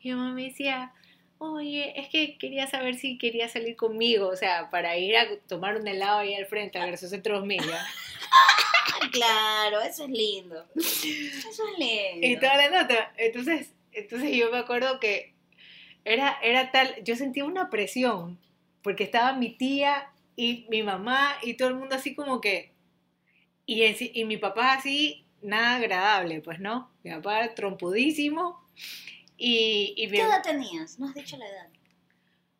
Y 0.00 0.08
mi 0.08 0.14
mamá 0.14 0.32
me 0.32 0.44
decía, 0.44 0.92
oye, 1.38 1.98
es 1.98 2.08
que 2.08 2.38
quería 2.38 2.66
saber 2.66 2.94
si 2.96 3.18
quería 3.18 3.48
salir 3.48 3.76
conmigo, 3.76 4.28
o 4.28 4.36
sea, 4.36 4.70
para 4.70 4.96
ir 4.96 5.16
a 5.16 5.26
tomar 5.48 5.76
un 5.76 5.88
helado 5.88 6.20
ahí 6.20 6.34
al 6.34 6.46
frente, 6.46 6.78
al 6.78 6.96
Centro 6.96 7.38
2000, 7.38 7.60
¿ya? 7.66 7.86
claro, 9.12 9.80
eso 9.80 10.04
es 10.04 10.10
lindo. 10.10 10.66
Eso 10.76 11.62
es 11.64 11.78
lindo. 11.78 12.26
Y 12.26 12.36
toda 12.38 12.56
la 12.56 12.82
nota. 12.82 13.12
Entonces, 13.16 13.72
entonces 13.92 14.30
yo 14.36 14.50
me 14.50 14.58
acuerdo 14.58 15.00
que 15.00 15.34
era, 16.04 16.38
era 16.42 16.70
tal, 16.70 16.94
yo 17.04 17.16
sentía 17.16 17.44
una 17.44 17.70
presión, 17.70 18.38
porque 18.82 19.04
estaba 19.04 19.32
mi 19.34 19.50
tía 19.50 20.10
y 20.36 20.66
mi 20.70 20.82
mamá 20.82 21.34
y 21.42 21.54
todo 21.54 21.68
el 21.68 21.74
mundo 21.74 21.94
así 21.96 22.14
como 22.14 22.40
que, 22.40 22.72
y, 23.66 23.82
en- 23.82 23.96
y 24.00 24.24
mi 24.24 24.36
papá 24.38 24.72
así, 24.72 25.24
nada 25.42 25.76
agradable, 25.76 26.40
pues 26.40 26.58
no, 26.60 26.90
mi 27.02 27.10
papá 27.10 27.54
trompudísimo 27.54 28.62
y, 29.36 29.94
y 29.96 30.06
mi- 30.06 30.16
¿Qué 30.16 30.22
edad 30.22 30.42
tenías? 30.42 30.98
No 30.98 31.06
has 31.08 31.14
dicho 31.14 31.36
la 31.36 31.46
edad. 31.48 31.68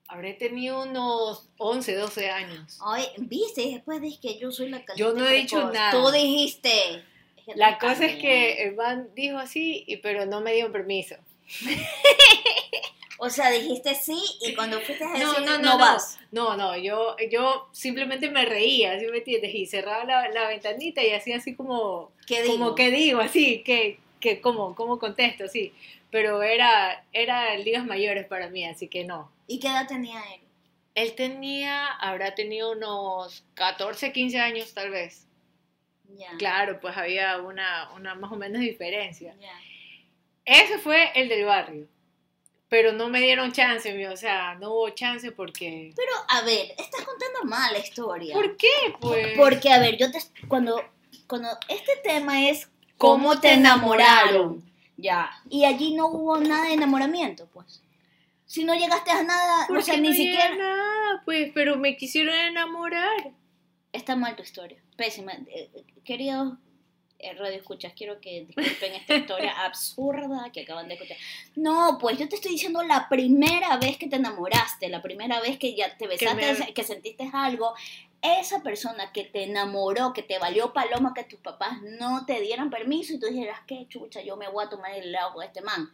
habré 0.09 0.35
tenido 0.35 0.83
unos 0.83 1.49
11, 1.59 1.95
12 1.95 2.31
años. 2.31 2.79
Ay, 2.85 3.07
viste, 3.19 3.62
después 3.62 4.01
dices 4.01 4.19
que 4.21 4.38
yo 4.38 4.51
soy 4.51 4.69
la 4.69 4.85
caliente 4.85 4.99
Yo 4.99 5.19
no 5.19 5.27
he 5.27 5.35
dicho 5.37 5.71
nada. 5.71 5.90
Tú 5.93 6.11
dijiste. 6.11 7.05
La 7.56 7.78
cosa 7.78 8.06
es 8.06 8.16
que 8.16 8.20
también. 8.20 8.68
el 8.68 8.74
man 8.76 9.08
dijo 9.14 9.38
así, 9.38 9.84
y, 9.86 9.96
pero 9.98 10.26
no 10.26 10.40
me 10.40 10.52
dio 10.54 10.70
permiso. 10.72 11.16
O 13.22 13.28
sea, 13.28 13.50
dijiste 13.50 13.94
sí 13.94 14.18
y 14.40 14.54
cuando 14.54 14.80
fuiste 14.80 15.04
a 15.04 15.08
decir 15.10 15.26
No, 15.26 15.40
no, 15.40 15.40
no, 15.40 15.58
no, 15.58 15.70
no. 15.72 15.78
vas. 15.78 16.18
No, 16.32 16.56
no, 16.56 16.74
yo, 16.78 17.16
yo 17.30 17.68
simplemente 17.70 18.30
me 18.30 18.46
reía, 18.46 18.98
¿sí 18.98 19.06
me 19.08 19.18
entiendes? 19.18 19.54
Y 19.54 19.66
cerraba 19.66 20.04
la, 20.04 20.28
la 20.30 20.48
ventanita 20.48 21.04
y 21.04 21.10
hacía 21.10 21.36
así 21.36 21.54
como, 21.54 22.12
¿Qué 22.26 22.40
digo? 22.40 22.54
como 22.54 22.74
que 22.74 22.90
digo, 22.90 23.20
así, 23.20 23.62
que, 23.62 23.98
que 24.20 24.40
como, 24.40 24.74
como 24.74 24.98
contesto, 24.98 25.48
sí. 25.48 25.74
Pero 26.10 26.42
era, 26.42 27.04
era 27.12 27.54
ligas 27.58 27.84
mayores 27.84 28.26
para 28.26 28.48
mí, 28.48 28.64
así 28.64 28.88
que 28.88 29.04
no. 29.04 29.30
¿Y 29.46 29.60
qué 29.60 29.68
edad 29.68 29.86
tenía 29.86 30.18
él? 30.34 30.40
Él 30.94 31.14
tenía, 31.14 31.88
habrá 31.88 32.34
tenido 32.34 32.72
unos 32.72 33.44
14, 33.52 34.12
15 34.12 34.38
años 34.40 34.72
tal 34.72 34.88
vez. 34.90 35.26
Claro, 36.38 36.81
pues 36.81 36.96
había 36.96 37.38
una, 37.38 37.90
una 37.94 38.14
más 38.14 38.31
o 38.33 38.37
menos 38.37 38.61
diferencia. 38.61 39.35
Ya. 39.38 39.53
Ese 40.44 40.79
fue 40.79 41.11
el 41.14 41.29
del 41.29 41.44
barrio. 41.44 41.87
Pero 42.68 42.92
no 42.92 43.09
me 43.09 43.20
dieron 43.20 43.53
chance, 43.53 44.09
o 44.09 44.16
sea, 44.16 44.55
no 44.55 44.70
hubo 44.70 44.90
chance 44.90 45.33
porque... 45.33 45.92
Pero, 45.96 46.12
a 46.29 46.42
ver, 46.42 46.70
estás 46.79 47.05
contando 47.05 47.42
mal 47.44 47.73
la 47.73 47.81
historia. 47.81 48.35
¿Por 48.35 48.57
qué? 48.57 48.94
Pues... 49.01 49.37
Porque, 49.37 49.73
a 49.73 49.81
ver, 49.81 49.96
yo 49.96 50.11
te... 50.12 50.20
Cuando, 50.46 50.81
cuando 51.27 51.49
este 51.68 51.96
tema 52.05 52.49
es 52.49 52.70
¿Cómo 52.96 53.31
cómo 53.31 53.40
te 53.40 53.55
enamoraron. 53.55 54.62
Ya. 54.96 55.31
Y 55.49 55.64
allí 55.64 55.94
no 55.94 56.09
hubo 56.09 56.38
nada 56.38 56.66
de 56.66 56.75
enamoramiento, 56.75 57.49
pues. 57.53 57.83
Si 58.46 58.62
no 58.64 58.75
llegaste 58.75 59.11
a 59.11 59.23
nada, 59.23 59.66
o 59.70 59.81
sea, 59.81 59.96
no 59.96 60.03
ni 60.03 60.14
siquiera... 60.14 60.55
nada, 60.55 61.23
pues, 61.25 61.51
pero 61.55 61.77
me 61.77 61.96
quisieron 61.96 62.35
enamorar. 62.35 63.33
Está 63.92 64.16
mal 64.16 64.37
tu 64.37 64.42
historia. 64.42 64.79
Pésima. 64.96 65.33
Eh, 65.33 65.70
eh, 65.74 65.85
Queridos 66.05 66.55
eh, 67.18 67.35
radio 67.35 67.57
escuchas, 67.59 67.92
quiero 67.94 68.18
que 68.20 68.46
disculpen 68.46 68.94
esta 68.94 69.14
historia 69.16 69.53
absurda 69.64 70.50
que 70.53 70.62
acaban 70.62 70.88
de 70.88 70.94
escuchar. 70.94 71.16
No, 71.57 71.98
pues 72.00 72.18
yo 72.18 72.29
te 72.29 72.37
estoy 72.37 72.53
diciendo 72.53 72.83
la 72.83 73.09
primera 73.09 73.76
vez 73.76 73.98
que 73.98 74.09
te 74.09 74.16
enamoraste, 74.16 74.88
la 74.88 75.03
primera 75.03 75.40
vez 75.40 75.59
que 75.59 75.74
ya 75.74 75.96
te 75.98 76.07
besaste, 76.07 76.72
que, 76.72 76.83
me- 76.83 76.87
sentiste 76.87 77.29
algo. 77.33 77.74
Esa 78.22 78.62
persona 78.62 79.12
que 79.12 79.24
te 79.24 79.44
enamoró, 79.44 80.12
que 80.12 80.22
te 80.22 80.38
valió 80.38 80.72
paloma, 80.72 81.12
que 81.14 81.24
tus 81.24 81.40
papás 81.40 81.81
no 81.83 82.24
te 82.26 82.40
dieran 82.40 82.70
permiso 82.70 83.14
y 83.14 83.18
tú 83.20 83.26
dijeras, 83.26 83.61
qué 83.66 83.87
chucha, 83.88 84.22
yo 84.22 84.37
me 84.37 84.48
voy 84.48 84.64
a 84.64 84.68
tomar 84.68 84.92
el 84.92 85.05
helado 85.09 85.35
con 85.35 85.42
este 85.44 85.62
man. 85.62 85.90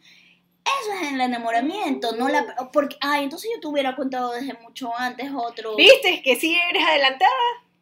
Eso 0.81 0.93
es 1.01 1.13
el 1.13 1.21
enamoramiento, 1.21 2.13
no 2.17 2.27
la... 2.27 2.69
Porque, 2.73 2.97
ay, 2.99 3.23
entonces 3.23 3.49
yo 3.53 3.61
te 3.61 3.67
hubiera 3.67 3.95
contado 3.95 4.33
desde 4.33 4.53
mucho 4.55 4.93
antes 4.97 5.31
otro... 5.33 5.75
¿Viste? 5.77 6.21
Que 6.21 6.35
sí 6.35 6.57
eres 6.69 6.83
adelantada. 6.83 7.31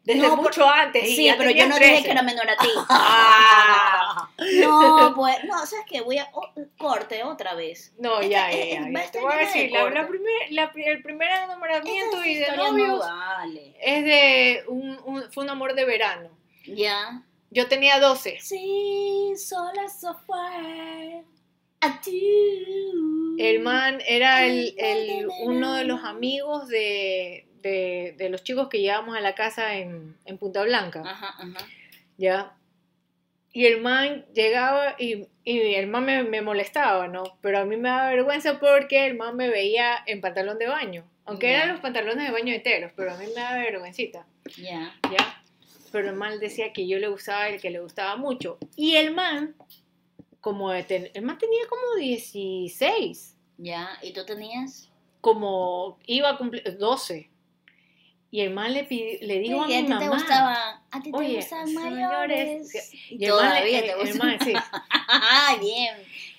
Desde 0.06 0.22
No, 0.22 0.36
por- 0.36 0.44
mucho 0.44 0.66
antes. 0.68 1.02
y 1.08 1.16
Sí, 1.16 1.24
ya 1.26 1.36
pero 1.36 1.50
yo 1.50 1.66
no 1.68 1.74
dije 1.76 1.88
13. 1.90 2.04
que 2.04 2.10
era 2.12 2.22
menor 2.22 2.48
a 2.48 2.56
ti. 2.56 2.68
Ah. 2.88 4.28
No, 4.60 5.12
pues, 5.16 5.36
no, 5.44 5.66
¿sabes 5.66 5.84
qué? 5.88 6.00
Voy 6.00 6.18
a 6.18 6.28
oh, 6.32 6.48
corte 6.78 7.22
otra 7.24 7.54
vez. 7.54 7.92
No, 7.98 8.20
Esta- 8.20 8.28
ya, 8.28 8.50
ya, 8.50 8.56
eh, 8.58 8.70
ya, 8.74 8.80
va 8.82 8.86
a 8.86 8.90
ya. 8.90 8.98
Te 8.98 9.04
estar 9.04 9.22
voy 9.22 9.32
a 9.32 9.36
de 9.36 9.44
decir, 9.46 9.70
la, 9.72 9.90
la 9.90 10.06
primer, 10.06 10.88
el 10.88 11.02
primer 11.02 11.28
enamoramiento 11.28 12.24
y 12.24 12.34
de 12.36 12.46
no 12.56 12.70
novios 12.70 12.98
vale. 13.00 13.74
es 13.82 14.04
de 14.04 14.64
un, 14.68 14.98
un- 15.04 15.32
fue 15.32 15.44
un 15.44 15.50
amor 15.50 15.74
de 15.74 15.84
verano. 15.84 16.30
Ya. 16.66 17.22
Yo 17.50 17.66
tenía 17.68 17.98
12. 18.00 18.38
Sí, 18.40 19.32
sola 19.36 19.86
fue. 20.26 21.22
A 21.80 22.00
ti. 22.00 22.22
El 23.38 23.60
man 23.60 24.00
era 24.06 24.44
el, 24.46 24.74
el- 24.78 25.28
uno 25.42 25.74
de 25.74 25.84
los 25.84 26.02
amigos 26.04 26.68
de, 26.68 27.46
de, 27.66 28.14
de 28.16 28.28
los 28.30 28.42
chicos 28.44 28.68
que 28.68 28.80
llevábamos 28.80 29.16
a 29.16 29.20
la 29.20 29.34
casa 29.34 29.76
en, 29.76 30.16
en 30.24 30.38
Punta 30.38 30.62
Blanca. 30.64 31.02
Ajá, 31.04 31.34
ajá. 31.38 31.66
¿ya? 32.18 32.52
Y 33.52 33.66
el 33.66 33.80
man 33.80 34.26
llegaba 34.34 34.96
y, 34.98 35.28
y 35.44 35.74
el 35.74 35.86
man 35.86 36.04
me, 36.04 36.22
me 36.24 36.42
molestaba, 36.42 37.08
¿no? 37.08 37.24
Pero 37.40 37.58
a 37.60 37.64
mí 37.64 37.76
me 37.76 37.88
daba 37.88 38.10
vergüenza 38.10 38.60
porque 38.60 39.06
el 39.06 39.16
man 39.16 39.34
me 39.36 39.48
veía 39.48 39.96
en 40.06 40.20
pantalón 40.20 40.58
de 40.58 40.66
baño. 40.66 41.04
Aunque 41.24 41.52
eran 41.52 41.70
los 41.70 41.80
pantalones 41.80 42.24
de 42.26 42.30
baño 42.32 42.54
enteros, 42.54 42.92
pero 42.94 43.12
a 43.12 43.16
mí 43.16 43.24
me 43.26 43.40
daba 43.40 43.56
vergüencita, 43.58 44.26
Ya. 44.58 44.94
¿ya? 45.10 45.42
Pero 45.90 46.10
el 46.10 46.14
man 46.16 46.38
decía 46.38 46.72
que 46.72 46.86
yo 46.86 46.98
le 46.98 47.08
gustaba 47.08 47.48
el 47.48 47.60
que 47.60 47.70
le 47.70 47.80
gustaba 47.80 48.16
mucho. 48.16 48.58
Y 48.76 48.96
el 48.96 49.14
man, 49.14 49.56
como 50.40 50.70
ten- 50.84 51.10
el 51.14 51.22
man 51.22 51.38
tenía 51.38 51.62
como 51.68 51.96
16, 51.98 53.36
Ya. 53.58 53.98
¿Y 54.02 54.12
tú 54.12 54.24
tenías? 54.24 54.90
como 55.22 55.98
iba 56.06 56.30
a 56.30 56.38
cumplir 56.38 56.76
12. 56.78 57.28
Y 58.30 58.40
el 58.40 58.50
man 58.50 58.74
le, 58.74 58.88
pidi- 58.88 59.18
le 59.20 59.38
dijo 59.38 59.62
a 59.62 59.66
Sí, 59.66 59.72
mi 59.74 59.82
ti 59.84 59.88
mamá. 59.88 60.00
te 60.00 60.08
gustaban, 60.08 60.56
a 60.90 61.00
ti 61.02 61.10
te 61.12 61.16
Oye, 61.16 61.42
señores, 61.42 61.72
mayores. 61.74 62.92
Y 63.10 63.24
el 63.24 63.30
man, 63.32 63.38
Todavía 63.40 63.80
le- 63.80 63.86
te 63.94 64.10
el- 64.10 64.18
man, 64.18 64.38
sí. 64.44 64.52
Bien. 65.60 65.94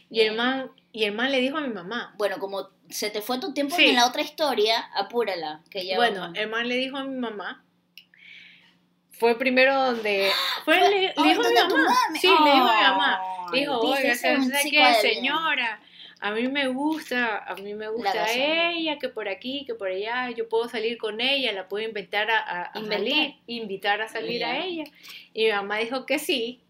Y 0.10 0.20
el 0.22 0.36
man, 0.36 0.72
y 0.92 1.04
el 1.06 1.12
man 1.14 1.32
le 1.32 1.40
dijo 1.40 1.58
a 1.58 1.62
mi 1.62 1.74
mamá. 1.74 2.14
Bueno, 2.18 2.38
como 2.40 2.70
se 2.90 3.10
te 3.10 3.22
fue 3.22 3.40
tu 3.40 3.54
tiempo 3.54 3.76
Sí. 3.76 3.86
en 3.90 3.96
la 3.96 4.06
otra 4.06 4.22
historia, 4.22 4.90
apúrala, 4.96 5.62
que 5.70 5.86
ya 5.86 5.96
Bueno, 5.98 6.22
vamos. 6.22 6.38
el 6.38 6.50
man 6.50 6.68
le 6.68 6.76
dijo 6.76 6.98
a 6.98 7.04
mi 7.04 7.18
mamá. 7.18 7.64
Fue 9.12 9.38
primero 9.38 9.74
donde. 9.74 10.30
Fue, 10.66 10.78
le, 10.80 10.90
le 11.02 11.08
Ay, 11.08 11.30
dijo 11.30 11.42
a 11.42 11.50
mi 11.50 11.56
¿dónde 11.56 11.62
tu 11.70 11.76
mamá. 11.78 11.96
Sí, 12.20 12.28
le 12.28 12.52
dijo 12.52 12.68
a 12.68 12.76
mi 12.76 12.82
mamá. 12.84 13.22
Dijo, 13.54 13.80
oiga, 13.80 14.16
¿sabes 14.16 14.50
qué, 14.70 14.94
señora? 15.02 15.80
A 16.20 16.32
mí 16.32 16.48
me 16.48 16.68
gusta, 16.68 17.38
a 17.38 17.54
mí 17.56 17.74
me 17.76 17.88
gusta 17.90 18.32
ella, 18.34 18.98
que 18.98 19.08
por 19.10 19.30
aquí, 19.30 19.66
que 19.66 19.76
por 19.76 19.90
allá, 19.90 20.32
yo 20.32 20.50
puedo 20.50 20.68
salir 20.68 20.98
con 20.98 21.22
ella, 21.22 21.52
la 21.52 21.68
puedo 21.68 21.86
invitar 21.88 22.32
a, 22.32 22.40
a- 22.40 22.72
a 22.74 22.80
Inventar. 22.80 23.08
salir, 23.10 23.36
invitar 23.46 24.02
a 24.02 24.08
salir 24.08 24.44
a 24.44 24.58
ella. 24.66 24.84
Y 25.34 25.46
mi 25.46 25.52
mamá 25.52 25.78
dijo 25.78 26.06
que 26.08 26.18
sí, 26.18 26.62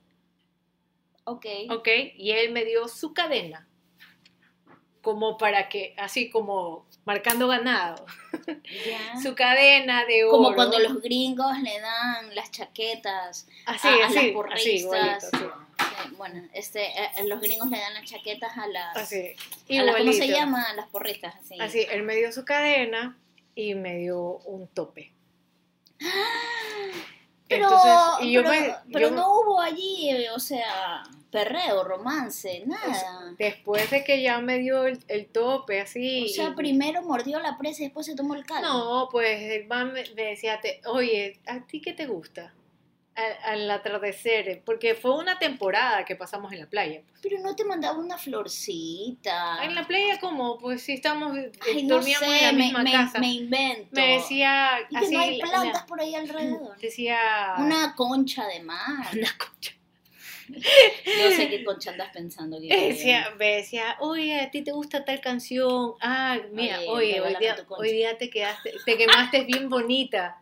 Ok. 1.24 1.46
ok, 1.70 1.88
y 2.18 2.32
él 2.32 2.52
me 2.52 2.66
dio 2.66 2.88
su 2.90 3.14
cadena, 3.14 3.68
como 5.02 5.38
para 5.38 5.70
que, 5.70 5.94
así 5.98 6.30
como 6.30 6.86
marcando 7.06 7.48
ganado, 7.48 8.06
Ya. 8.86 9.16
su 9.24 9.34
cadena 9.36 10.04
de 10.06 10.26
oro. 10.26 10.32
Como 10.38 10.56
cuando 10.56 10.78
los 10.80 11.02
gringos 11.02 11.58
le 11.62 11.80
dan 11.80 12.36
las 12.36 12.52
chaquetas 12.52 13.48
así, 13.66 13.88
a, 13.88 13.92
a 13.92 14.06
así, 14.08 14.16
las 14.16 14.24
así, 14.24 14.32
porristas. 14.32 15.32
Bueno, 16.18 16.44
este, 16.54 16.86
eh, 16.86 17.10
los 17.28 17.40
gringos 17.42 17.70
le 17.70 17.78
dan 17.80 17.94
las 17.94 18.04
chaquetas 18.06 18.58
a 18.58 18.68
las, 18.68 18.98
Así, 18.98 19.16
a 19.18 19.30
las 19.30 19.36
igualito. 19.68 19.98
¿cómo 19.98 20.13
se 20.13 20.28
llama? 20.28 20.74
Las 20.76 20.88
porristas, 20.88 21.36
así. 21.36 21.58
Así, 21.60 21.86
él 21.92 22.04
me 22.04 22.16
dio 22.16 22.32
su 22.32 22.46
cadena 22.46 23.18
y 23.56 23.76
me 23.76 23.98
dio 23.98 24.38
un 24.46 24.68
tope. 24.68 25.12
Pero, 27.50 27.63
Entonces, 27.63 28.28
y 28.28 28.34
yo 28.34 28.42
pero, 28.44 28.50
me- 28.54 28.76
pero 28.92 29.10
yo- 29.10 29.16
no 29.16 29.40
hubo 29.40 29.62
allí, 29.62 30.10
eh, 30.10 30.30
o 30.32 30.40
sea, 30.40 31.04
perreo, 31.32 31.82
romance, 31.86 32.63
nada. 32.66 33.34
Después 33.38 33.90
de 33.90 34.04
que 34.04 34.22
ya 34.22 34.40
me 34.42 34.58
dio 34.58 34.86
el, 34.86 35.02
el 35.08 35.28
tope, 35.28 35.80
así. 35.80 36.26
O 36.26 36.28
sea, 36.28 36.50
y- 36.50 36.56
primero 36.56 37.02
mordió 37.04 37.40
la 37.40 37.58
presa 37.58 37.84
y 37.84 37.86
después 37.86 38.06
se 38.06 38.16
tomó 38.16 38.36
el 38.36 38.46
caldo. 38.46 38.68
No, 38.68 39.10
pues 39.10 39.42
el 39.44 39.66
man 39.66 39.94
me, 39.94 40.04
me 40.13 40.24
decía, 40.24 40.60
te- 40.60 40.82
oye, 40.88 41.40
¿a 41.46 41.62
ti 41.62 41.80
qué 41.80 41.94
te 41.94 42.06
gusta? 42.06 42.54
Al, 43.17 43.62
al 43.62 43.71
atardecer, 43.71 44.62
porque 44.63 44.93
fue 44.93 45.17
una 45.17 45.39
temporada 45.39 46.06
que 46.06 46.15
pasamos 46.15 46.53
en 46.53 46.60
la 46.60 46.67
playa. 46.67 47.01
Pero 47.23 47.39
no 47.39 47.56
te 47.56 47.63
mandaba 47.65 47.97
una 47.97 48.15
florcita. 48.15 49.63
En 49.65 49.73
la 49.73 49.88
playa, 49.88 50.19
como, 50.19 50.60
pues 50.60 50.84
sí, 50.84 50.93
estamos, 50.93 51.36
eh, 51.36 51.51
Ay, 51.65 51.82
no 51.84 51.95
dormíamos 51.95 52.30
sé, 52.30 52.38
en 52.38 52.43
la 52.45 52.51
me, 52.51 52.63
misma 52.65 52.84
me- 52.84 52.91
casa. 52.91 53.19
me 53.19 53.32
invento. 53.34 53.88
Me 53.99 54.13
decía, 54.17 54.82
Y 54.89 54.93
que 54.99 55.06
así, 55.06 55.15
no 55.15 55.19
hay 55.21 55.38
la- 55.39 55.49
plantas 55.49 55.82
la- 55.82 55.86
por 55.88 55.99
ahí 55.99 56.13
alrededor. 56.13 56.77
decía, 56.82 57.56
Una 57.58 57.95
concha 57.95 58.45
de 58.45 58.60
mar. 58.62 59.08
una 59.13 59.36
concha. 59.38 59.71
No 60.49 61.32
sé 61.32 61.49
qué 61.49 61.63
concha 61.63 61.91
andas 61.91 62.10
pensando. 62.13 62.58
que- 62.62 62.67
Me 62.67 62.88
decía, 62.89 63.34
me 63.39 63.56
decía, 63.56 63.97
oye, 63.99 64.41
a 64.41 64.51
ti 64.51 64.62
te 64.63 64.71
gusta 64.73 65.03
tal 65.06 65.19
canción. 65.21 65.93
Ah, 66.01 66.38
mira, 66.51 66.77
Oye, 66.82 66.88
oye, 66.89 67.21
hoy, 67.21 67.36
día, 67.39 67.58
hoy 67.69 67.91
día 67.93 68.17
te 68.17 68.30
quedaste, 68.30 68.73
te 68.86 68.95
quemaste 68.95 69.43
bien 69.45 69.69
bonita. 69.69 70.41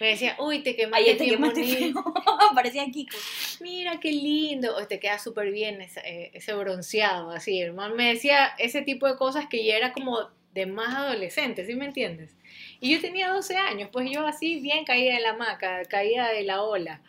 Me 0.00 0.08
decía, 0.08 0.36
uy, 0.38 0.62
te 0.62 0.74
quemaste 0.76 1.02
Ayer 1.04 1.16
te 1.18 1.24
bien 1.24 1.36
quemaste 1.36 1.60
bonita. 1.60 2.02
feo. 2.02 2.14
Parecía 2.54 2.84
Kiko. 2.90 3.16
Mira 3.60 3.98
qué 4.00 4.12
lindo. 4.12 4.76
O 4.76 4.86
te 4.86 4.98
queda 5.00 5.18
súper 5.18 5.50
bien 5.50 5.80
ese, 5.80 6.00
eh, 6.04 6.30
ese 6.34 6.54
bronceado, 6.54 7.30
así. 7.30 7.60
El 7.60 7.72
man 7.74 7.94
me 7.96 8.08
decía 8.08 8.52
ese 8.58 8.82
tipo 8.82 9.06
de 9.06 9.16
cosas 9.16 9.46
que 9.48 9.64
ya 9.64 9.76
era 9.76 9.92
como 9.92 10.18
de 10.54 10.66
más 10.66 10.94
adolescente, 10.94 11.64
¿sí 11.66 11.74
me 11.74 11.84
entiendes? 11.84 12.34
Y 12.80 12.92
yo 12.92 13.00
tenía 13.00 13.28
12 13.32 13.56
años, 13.56 13.90
pues 13.92 14.10
yo 14.10 14.26
así 14.26 14.60
bien 14.60 14.84
caía 14.84 15.14
de 15.14 15.20
la 15.20 15.30
hamaca, 15.30 15.82
caía 15.84 16.28
de 16.28 16.42
la 16.42 16.62
ola. 16.62 17.02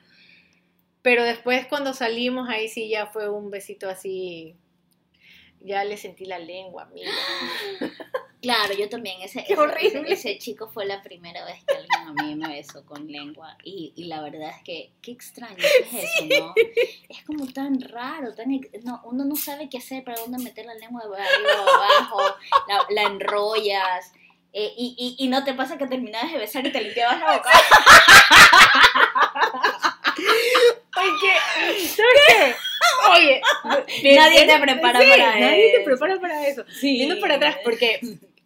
Pero 1.01 1.23
después 1.23 1.65
cuando 1.65 1.93
salimos, 1.93 2.49
ahí 2.49 2.67
sí 2.67 2.89
ya 2.89 3.07
fue 3.07 3.29
un 3.29 3.49
besito 3.49 3.89
así. 3.89 4.55
Ya 5.61 5.83
le 5.83 5.97
sentí 5.97 6.25
la 6.25 6.37
lengua, 6.39 6.89
mira. 6.93 7.09
Claro, 8.41 8.73
yo 8.73 8.87
también. 8.87 9.21
Ese, 9.21 9.43
Qué 9.45 9.53
horrible. 9.55 10.13
ese, 10.13 10.29
ese 10.31 10.37
chico 10.39 10.69
fue 10.69 10.85
la 10.85 11.01
primera 11.01 11.43
vez 11.43 11.57
que 11.65 11.75
alguien 11.75 12.07
a 12.19 12.23
mí 12.23 12.35
me 12.35 12.47
besó 12.55 12.85
con 12.85 13.05
lengua. 13.11 13.57
Y, 13.63 13.91
y 13.97 14.05
la 14.05 14.21
verdad 14.21 14.49
es 14.57 14.63
que, 14.63 14.91
qué 15.01 15.11
extraño 15.11 15.57
¿qué 15.57 15.97
es 15.97 16.03
eso, 16.05 16.25
¿no? 16.39 16.53
Es 17.09 17.23
como 17.25 17.45
tan 17.51 17.81
raro, 17.81 18.33
tan 18.35 18.47
no, 18.83 19.01
uno 19.03 19.25
no 19.25 19.35
sabe 19.35 19.67
qué 19.69 19.79
hacer 19.79 20.03
para 20.05 20.21
dónde 20.21 20.41
meter 20.41 20.65
la 20.65 20.73
lengua 20.75 21.01
de 21.05 21.21
arriba 21.21 21.65
o 21.65 21.69
abajo, 21.69 22.35
la, 22.69 22.85
la 22.89 23.01
enrollas. 23.09 24.13
eh, 24.53 24.71
y, 24.77 24.95
y, 25.19 25.25
y 25.25 25.27
no 25.27 25.43
te 25.43 25.53
pasa 25.53 25.77
que 25.77 25.87
terminabas 25.87 26.31
de 26.31 26.37
besar 26.39 26.65
y 26.65 26.71
te 26.71 26.81
limpiabas 26.81 27.19
la 27.19 27.35
boca. 27.37 27.49
Oye, 30.97 31.87
¿sabes 31.87 32.11
qué? 32.27 32.55
Oye, 33.11 33.41
Nadie 34.15 34.45
te 34.47 34.59
prepara 34.59 34.99
Sí, 35.01 35.07
para 35.09 35.39
Nadie 35.39 35.71
te 35.71 35.75
eso. 35.77 35.85
prepara 35.85 36.19
para 36.19 36.47
eso. 36.47 36.63
Sí. 36.79 36.93
Viendo 36.97 37.19
para 37.19 37.35
atrás, 37.35 37.57
porque 37.63 37.99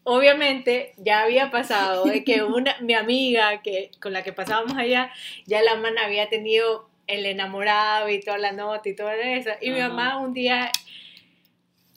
obviamente 0.04 0.94
ya 0.98 1.22
había 1.24 1.50
pasado 1.52 2.06
de 2.06 2.24
que 2.24 2.44
una, 2.44 2.78
mi 2.82 2.94
amiga 2.94 3.62
que, 3.62 3.92
con 4.02 4.14
la 4.14 4.24
que 4.24 4.34
pasábamos 4.34 4.78
allá, 4.78 5.12
ya 5.46 5.62
la 5.62 5.76
mana 5.76 6.06
había 6.06 6.30
tenido 6.30 6.90
el 7.08 7.26
enamorado 7.26 8.10
y 8.10 8.20
toda 8.20 8.38
la 8.38 8.52
nota 8.52 8.88
y 8.90 8.96
todo 8.96 9.12
eso. 9.12 9.50
Y 9.62 9.72
mi 9.72 9.80
mamá 9.80 10.18
un 10.20 10.34
día 10.34 10.72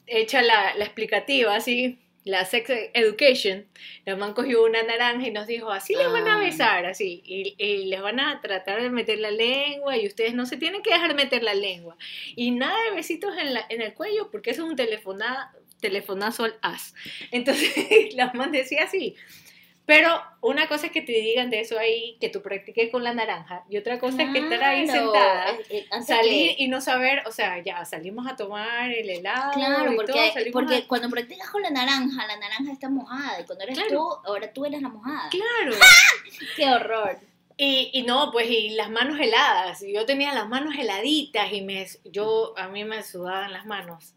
echa 0.06 0.42
la, 0.42 0.74
la 0.76 0.84
explicativa 0.84 1.54
así, 1.54 1.98
la 2.24 2.44
sex 2.44 2.68
education, 2.92 3.66
la 4.04 4.16
mamá 4.16 4.34
cogió 4.34 4.64
una 4.64 4.82
naranja 4.82 5.28
y 5.28 5.30
nos 5.30 5.46
dijo, 5.46 5.70
así 5.70 5.94
les 5.94 6.10
van 6.10 6.26
a 6.26 6.36
Ah. 6.36 6.38
besar, 6.40 6.84
así, 6.86 7.22
y, 7.24 7.54
y 7.56 7.84
les 7.86 8.00
van 8.02 8.18
a 8.18 8.40
tratar 8.40 8.82
de 8.82 8.90
meter 8.90 9.20
la 9.20 9.30
lengua 9.30 9.96
y 9.96 10.06
ustedes 10.08 10.34
no 10.34 10.44
se 10.44 10.56
tienen 10.56 10.82
que 10.82 10.90
dejar 10.90 11.14
meter 11.14 11.44
la 11.44 11.54
lengua. 11.54 11.96
Y 12.34 12.50
nada 12.50 12.76
de 12.90 12.96
besitos 12.96 13.36
en, 13.38 13.54
la, 13.54 13.64
en 13.68 13.80
el 13.80 13.94
cuello 13.94 14.28
porque 14.32 14.50
eso 14.50 14.64
es 14.64 14.70
un 14.70 14.76
telefona, 14.76 15.52
telefonazo 15.80 16.44
al 16.44 16.58
as. 16.62 16.94
Entonces 17.30 17.74
la 18.14 18.26
mamá 18.28 18.48
decía 18.48 18.84
así. 18.84 19.14
Pero 19.84 20.20
una 20.40 20.66
cosa 20.66 20.86
es 20.86 20.92
que 20.92 21.00
te 21.00 21.12
digan 21.12 21.48
de 21.48 21.60
eso 21.60 21.78
ahí, 21.78 22.16
que 22.20 22.28
tú 22.28 22.42
practiques 22.42 22.90
con 22.90 23.04
la 23.04 23.14
naranja, 23.14 23.62
y 23.70 23.76
otra 23.76 24.00
cosa 24.00 24.24
es 24.24 24.30
que 24.32 24.40
estar 24.40 24.60
ahí 24.64 24.84
Claro, 24.84 25.12
sentada, 25.12 25.50
eh, 25.52 25.58
eh, 25.70 25.86
antes 25.92 26.08
salir 26.08 26.56
que- 26.56 26.64
y 26.64 26.66
no 26.66 26.80
saber, 26.80 27.22
o 27.24 27.30
sea, 27.30 27.62
ya 27.62 27.84
salimos 27.84 28.26
a 28.26 28.34
tomar 28.34 28.90
el 28.90 29.08
helado 29.08 29.52
Claro, 29.52 29.92
y 29.92 29.94
porque, 29.94 30.10
todo, 30.12 30.32
salimos 30.32 30.52
porque 30.54 30.74
a- 30.78 30.88
cuando 30.88 31.08
practicas 31.08 31.48
con 31.50 31.62
la 31.62 31.70
naranja, 31.70 32.26
la 32.26 32.36
naranja 32.36 32.72
está 32.72 32.88
mojada. 32.88 33.40
Y 33.40 33.44
cuando 33.44 33.62
eres 33.62 33.78
Claro. 33.78 33.90
tú, 33.94 34.28
ahora 34.28 34.52
tú 34.52 34.64
eres 34.64 34.82
la 34.82 34.88
mojada. 34.88 35.28
Claro. 35.30 35.76
¡Qué 36.56 36.66
horror! 36.68 37.20
Y, 37.56 37.90
y 37.92 38.02
no, 38.02 38.32
pues, 38.32 38.50
y 38.50 38.70
las 38.70 38.90
manos 38.90 39.20
heladas. 39.20 39.84
Yo 39.86 40.04
tenía 40.04 40.34
las 40.34 40.48
manos 40.48 40.74
heladitas 40.76 41.52
y 41.52 41.62
me, 41.62 41.86
yo, 42.04 42.54
a 42.58 42.66
mí 42.66 42.82
me 42.84 43.04
sudaban 43.04 43.52
las 43.52 43.66
manos. 43.66 44.14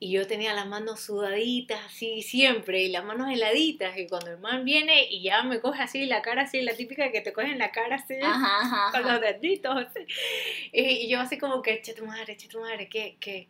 Y 0.00 0.12
yo 0.12 0.26
tenía 0.26 0.54
las 0.54 0.66
manos 0.66 1.00
sudaditas 1.00 1.80
así 1.86 2.22
siempre, 2.22 2.82
y 2.82 2.88
las 2.90 3.04
manos 3.04 3.30
heladitas. 3.32 3.96
Y 3.98 4.06
cuando 4.06 4.30
el 4.30 4.38
man 4.38 4.64
viene 4.64 5.04
y 5.10 5.22
ya 5.22 5.42
me 5.42 5.60
coge 5.60 5.82
así 5.82 6.06
la 6.06 6.22
cara, 6.22 6.42
así, 6.42 6.62
la 6.62 6.74
típica 6.74 7.10
que 7.10 7.20
te 7.20 7.32
cogen 7.32 7.58
la 7.58 7.70
cara 7.72 7.96
así, 7.96 8.14
Ajá, 8.22 8.60
ajá. 8.60 8.92
con 9.02 9.10
los 9.12 9.20
deditos. 9.20 9.76
así. 9.76 10.00
Y, 10.72 10.82
y 11.06 11.08
yo 11.08 11.20
así 11.20 11.36
como 11.38 11.62
que, 11.62 11.82
che 11.82 11.94
tu 11.94 12.06
madre, 12.06 12.36
che 12.36 12.48
tu 12.48 12.60
madre, 12.60 12.88
que, 12.88 13.16
que, 13.18 13.48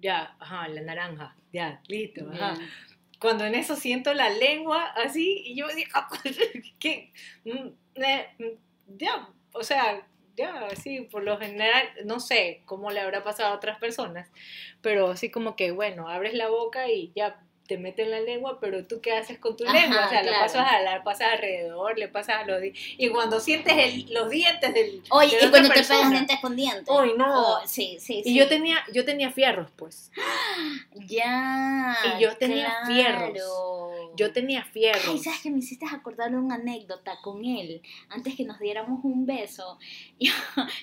ya, 0.00 0.36
ajá, 0.38 0.68
la 0.68 0.82
naranja, 0.82 1.36
ya, 1.52 1.80
listo, 1.88 2.28
ajá 2.32 2.54
Bien. 2.54 2.70
cuando 3.18 3.44
en 3.44 3.56
eso 3.56 3.74
siento 3.74 4.14
la 4.14 4.30
lengua 4.30 4.84
así 4.94 5.42
y 5.44 5.56
yo 5.56 5.66
digo, 5.74 5.90
¿qué? 6.78 7.12
Mm, 7.44 7.68
eh, 7.96 8.28
mm, 8.38 8.96
Ya, 8.96 9.28
o 9.52 9.62
sea, 9.64 10.06
ya, 10.38 10.66
así, 10.72 11.00
por 11.02 11.22
lo 11.24 11.36
general, 11.38 11.82
no 12.04 12.20
sé 12.20 12.62
cómo 12.64 12.90
le 12.90 13.00
habrá 13.00 13.24
pasado 13.24 13.50
a 13.52 13.56
otras 13.56 13.78
personas, 13.78 14.28
pero 14.80 15.10
así 15.10 15.30
como 15.30 15.56
que, 15.56 15.72
bueno, 15.72 16.08
abres 16.08 16.32
la 16.34 16.48
boca 16.48 16.88
y 16.88 17.12
ya 17.14 17.40
te 17.66 17.76
meten 17.76 18.10
la 18.10 18.20
lengua, 18.20 18.60
pero 18.60 18.86
tú 18.86 19.02
qué 19.02 19.12
haces 19.12 19.38
con 19.38 19.54
tu 19.54 19.66
Ajá, 19.66 19.74
lengua, 19.78 20.06
o 20.06 20.08
sea, 20.08 20.22
la 20.22 20.28
claro. 20.30 20.44
pasas, 20.44 20.66
a- 20.72 20.80
la 20.80 21.02
pasas 21.04 21.32
alrededor, 21.34 21.98
le 21.98 22.08
pasas 22.08 22.36
a 22.36 22.44
los 22.46 22.62
di- 22.62 22.72
y 22.96 23.10
cuando 23.10 23.40
sientes 23.40 23.74
el- 23.76 24.06
los 24.14 24.30
dientes 24.30 24.72
del 24.72 25.02
Oye, 25.10 25.36
de 25.36 25.46
y 25.46 25.50
cuando 25.50 25.68
te 25.68 25.82
pegas 25.82 26.10
dientes 26.10 26.38
con 26.40 26.56
dientes. 26.56 26.88
Ay, 26.88 27.10
no. 27.18 27.56
Oh, 27.58 27.60
sí, 27.66 27.98
sí, 28.00 28.22
sí. 28.24 28.30
y 28.30 28.34
yo 28.38 28.48
tenía, 28.48 28.82
yo 28.94 29.04
tenía 29.04 29.30
fierros, 29.30 29.70
pues. 29.76 30.10
Ya. 30.94 31.96
Y 32.16 32.22
yo 32.22 32.36
tenía 32.38 32.72
fierros. 32.86 33.32
Yo 34.16 34.32
tenía 34.32 34.64
fierros. 34.64 35.06
Ay, 35.08 35.18
¿sabes 35.18 35.40
que 35.40 35.50
me 35.50 35.58
hiciste 35.58 35.86
acordar 35.86 36.34
una 36.34 36.56
anécdota 36.56 37.18
con 37.22 37.44
él? 37.44 37.82
Antes 38.08 38.34
que 38.36 38.44
nos 38.44 38.58
diéramos 38.58 39.04
un 39.04 39.26
beso, 39.26 39.78
yo, 40.20 40.32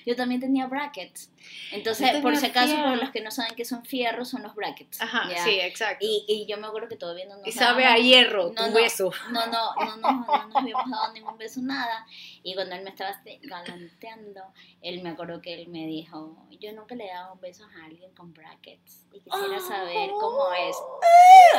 yo 0.04 0.16
también 0.16 0.40
tenía 0.40 0.66
brackets. 0.66 1.30
Entonces, 1.72 2.08
Yo 2.12 2.22
por 2.22 2.32
tenía 2.34 2.40
si 2.40 2.46
acaso, 2.46 2.74
fierros. 2.74 3.00
los 3.00 3.10
que 3.10 3.20
no 3.20 3.30
saben 3.30 3.54
qué 3.54 3.64
son 3.64 3.84
fierros, 3.84 4.28
son 4.28 4.42
los 4.42 4.54
brackets. 4.54 5.00
Ajá, 5.00 5.28
¿ya? 5.30 5.44
sí, 5.44 5.60
exacto. 5.60 6.04
Y, 6.04 6.24
y 6.28 6.46
yo 6.46 6.56
me 6.58 6.66
acuerdo 6.66 6.88
que 6.88 6.96
todavía 6.96 7.26
no 7.26 7.36
nos 7.36 7.46
Y 7.46 7.52
sabe 7.52 7.84
a 7.84 7.90
dábamos- 7.90 8.04
hierro, 8.06 8.52
No, 8.52 8.64
tu 8.64 8.70
no. 8.70 8.74
beso. 8.74 9.10
No, 9.30 9.46
no, 9.46 9.74
no, 9.76 9.96
no, 9.96 10.12
no 10.26 10.46
nos 10.48 10.56
habíamos 10.56 10.90
dado 10.90 11.12
ningún 11.12 11.38
beso, 11.38 11.60
nada. 11.62 12.06
Y 12.42 12.54
cuando 12.54 12.74
él 12.74 12.82
me 12.82 12.90
estaba 12.90 13.10
este- 13.10 13.38
galanteando, 13.42 14.42
él 14.82 15.02
me 15.02 15.10
acuerdo 15.10 15.40
que 15.40 15.54
él 15.54 15.68
me 15.68 15.86
dijo, 15.86 16.36
yo 16.60 16.72
nunca 16.72 16.94
le 16.94 17.04
he 17.06 17.12
dado 17.12 17.36
besos 17.36 17.66
a 17.80 17.84
alguien 17.84 18.12
con 18.14 18.32
brackets. 18.32 19.04
Y 19.12 19.20
quisiera 19.20 19.60
saber 19.60 20.10
cómo 20.20 20.52
es. 20.52 20.76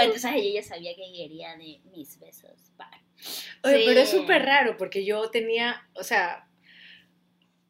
Entonces 0.01 0.31
ella 0.35 0.61
ya 0.61 0.67
sabía 0.67 0.95
que 0.95 1.11
quería 1.13 1.55
de 1.57 1.81
mis 1.91 2.19
besos. 2.19 2.51
Oye, 3.63 3.79
Sí. 3.79 3.83
pero 3.87 3.99
es 4.01 4.09
súper 4.11 4.43
raro 4.45 4.77
porque 4.77 5.03
yo 5.03 5.29
tenía, 5.31 5.87
o 5.95 6.03
sea, 6.03 6.47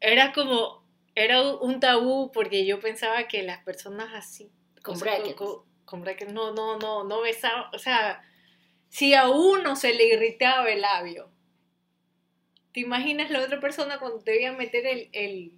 era 0.00 0.32
como, 0.32 0.86
era 1.14 1.42
un 1.52 1.80
tabú 1.80 2.30
porque 2.32 2.66
yo 2.66 2.78
pensaba 2.80 3.26
que 3.28 3.42
las 3.42 3.62
personas 3.64 4.12
así, 4.14 4.52
Con 4.82 4.96
sea, 4.96 5.14
brackets. 5.16 5.34
con, 5.36 5.62
con 5.84 6.00
brackets, 6.02 6.32
no, 6.32 6.52
no, 6.52 6.78
no, 6.78 7.04
no 7.04 7.20
besaban, 7.22 7.66
o 7.74 7.78
sea, 7.78 8.22
si 8.88 9.14
a 9.14 9.28
uno 9.28 9.74
se 9.76 9.94
le 9.94 10.06
irritaba 10.06 10.68
el 10.70 10.82
labio, 10.82 11.30
¿te 12.72 12.80
imaginas 12.80 13.30
la 13.30 13.40
otra 13.42 13.58
persona 13.60 13.98
cuando 13.98 14.20
te 14.20 14.40
iba 14.40 14.50
a 14.50 14.56
meter 14.56 14.86
el, 14.86 15.08
el, 15.12 15.52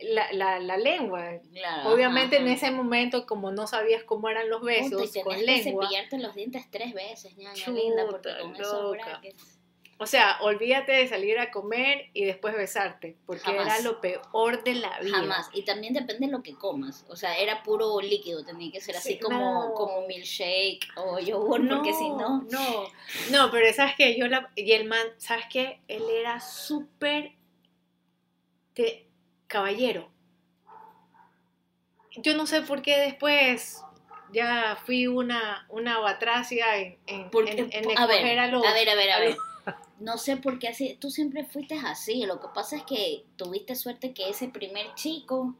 la, 0.00 0.32
la, 0.32 0.58
la 0.60 0.76
lengua? 0.76 1.40
Claro, 1.52 1.90
Obviamente 1.90 2.36
ajá, 2.36 2.44
en 2.44 2.50
ese 2.52 2.70
momento, 2.70 3.26
como 3.26 3.50
no 3.50 3.66
sabías 3.66 4.04
cómo 4.04 4.28
eran 4.28 4.48
los 4.48 4.62
besos 4.62 5.10
con 5.24 5.34
que 5.36 5.42
lengua, 5.42 5.84
cepillarte 5.86 6.18
los 6.18 6.34
dientes 6.34 6.66
tres 6.70 6.94
veces, 6.94 7.36
ñaña 7.36 7.68
linda, 7.68 8.06
porque 8.06 8.28
Chuta, 8.30 8.40
con 8.42 8.54
esos 8.56 8.82
loca. 8.82 9.04
brackets. 9.04 9.54
O 10.00 10.06
sea, 10.06 10.38
olvídate 10.42 10.92
de 10.92 11.08
salir 11.08 11.40
a 11.40 11.50
comer 11.50 12.10
y 12.12 12.24
después 12.24 12.54
besarte, 12.54 13.16
porque 13.26 13.42
Jamás. 13.42 13.66
era 13.66 13.80
lo 13.80 14.00
peor 14.00 14.62
de 14.62 14.74
la 14.74 15.00
vida. 15.00 15.16
Jamás. 15.18 15.50
Y 15.52 15.62
también 15.64 15.92
depende 15.92 16.26
de 16.26 16.32
lo 16.32 16.40
que 16.40 16.54
comas. 16.54 17.04
O 17.08 17.16
sea, 17.16 17.36
era 17.36 17.64
puro 17.64 18.00
líquido, 18.00 18.44
tenía 18.44 18.70
que 18.70 18.80
ser 18.80 18.96
así 18.96 19.14
Sí, 19.14 19.18
como, 19.18 19.64
no. 19.64 19.74
como 19.74 20.06
milkshake 20.06 20.86
o 20.94 21.18
yogur, 21.18 21.68
porque 21.68 21.92
si 21.94 22.08
no... 22.10 22.42
No, 22.48 22.84
no, 23.32 23.50
pero 23.50 23.72
sabes 23.72 23.96
que 23.96 24.16
yo 24.16 24.28
la. 24.28 24.52
Y 24.54 24.70
el 24.70 24.84
man, 24.86 25.04
¿sabes 25.16 25.46
qué? 25.50 25.80
Él 25.88 26.04
era 26.08 26.38
súper. 26.38 27.32
de 28.76 29.07
caballero. 29.48 30.08
Yo 32.16 32.36
no 32.36 32.46
sé 32.46 32.62
por 32.62 32.82
qué 32.82 32.98
después 32.98 33.82
ya 34.32 34.76
fui 34.84 35.06
una, 35.06 35.66
una 35.68 35.98
batracia 35.98 36.76
en, 36.78 36.98
en, 37.06 37.30
Porque, 37.30 37.52
en, 37.58 37.70
en 37.72 37.98
a, 37.98 38.06
ver, 38.06 38.38
a 38.38 38.46
los. 38.48 38.64
a 38.64 38.72
ver, 38.72 38.88
a 38.88 38.94
ver, 38.94 39.10
a 39.10 39.16
a 39.16 39.20
ver. 39.20 39.30
los- 39.30 39.38
No 40.00 40.16
sé 40.16 40.36
por 40.36 40.58
qué 40.60 40.68
así. 40.68 40.96
Tú 41.00 41.10
siempre 41.10 41.44
fuiste 41.44 41.74
así. 41.76 42.24
Lo 42.24 42.40
que 42.40 42.46
pasa 42.54 42.76
es 42.76 42.84
que 42.84 43.24
tuviste 43.36 43.74
suerte 43.74 44.14
que 44.14 44.28
ese 44.28 44.48
primer 44.48 44.94
chico. 44.94 45.56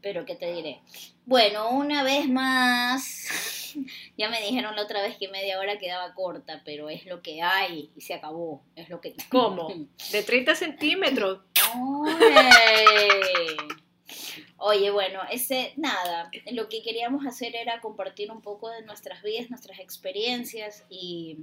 Pero, 0.00 0.24
¿qué 0.24 0.34
te 0.34 0.52
diré? 0.52 0.80
Bueno, 1.26 1.70
una 1.70 2.02
vez 2.02 2.26
más. 2.28 3.28
Ya 4.18 4.28
me 4.28 4.40
dijeron 4.42 4.76
la 4.76 4.82
otra 4.82 5.02
vez 5.02 5.16
que 5.16 5.28
media 5.28 5.58
hora 5.58 5.78
quedaba 5.78 6.14
corta, 6.14 6.62
pero 6.64 6.88
es 6.88 7.06
lo 7.06 7.22
que 7.22 7.42
hay 7.42 7.90
y 7.96 8.00
se 8.00 8.14
acabó. 8.14 8.62
Es 8.76 8.88
lo 8.88 9.00
que. 9.00 9.14
¿Cómo? 9.30 9.72
De 10.10 10.22
30 10.22 10.54
centímetros. 10.54 11.40
Oye. 11.74 13.56
Oye, 14.64 14.92
bueno, 14.92 15.20
ese 15.28 15.72
nada, 15.76 16.30
lo 16.52 16.68
que 16.68 16.82
queríamos 16.82 17.26
hacer 17.26 17.56
era 17.56 17.80
compartir 17.80 18.30
un 18.30 18.42
poco 18.42 18.70
de 18.70 18.82
nuestras 18.82 19.20
vidas, 19.22 19.50
nuestras 19.50 19.80
experiencias 19.80 20.84
y, 20.88 21.38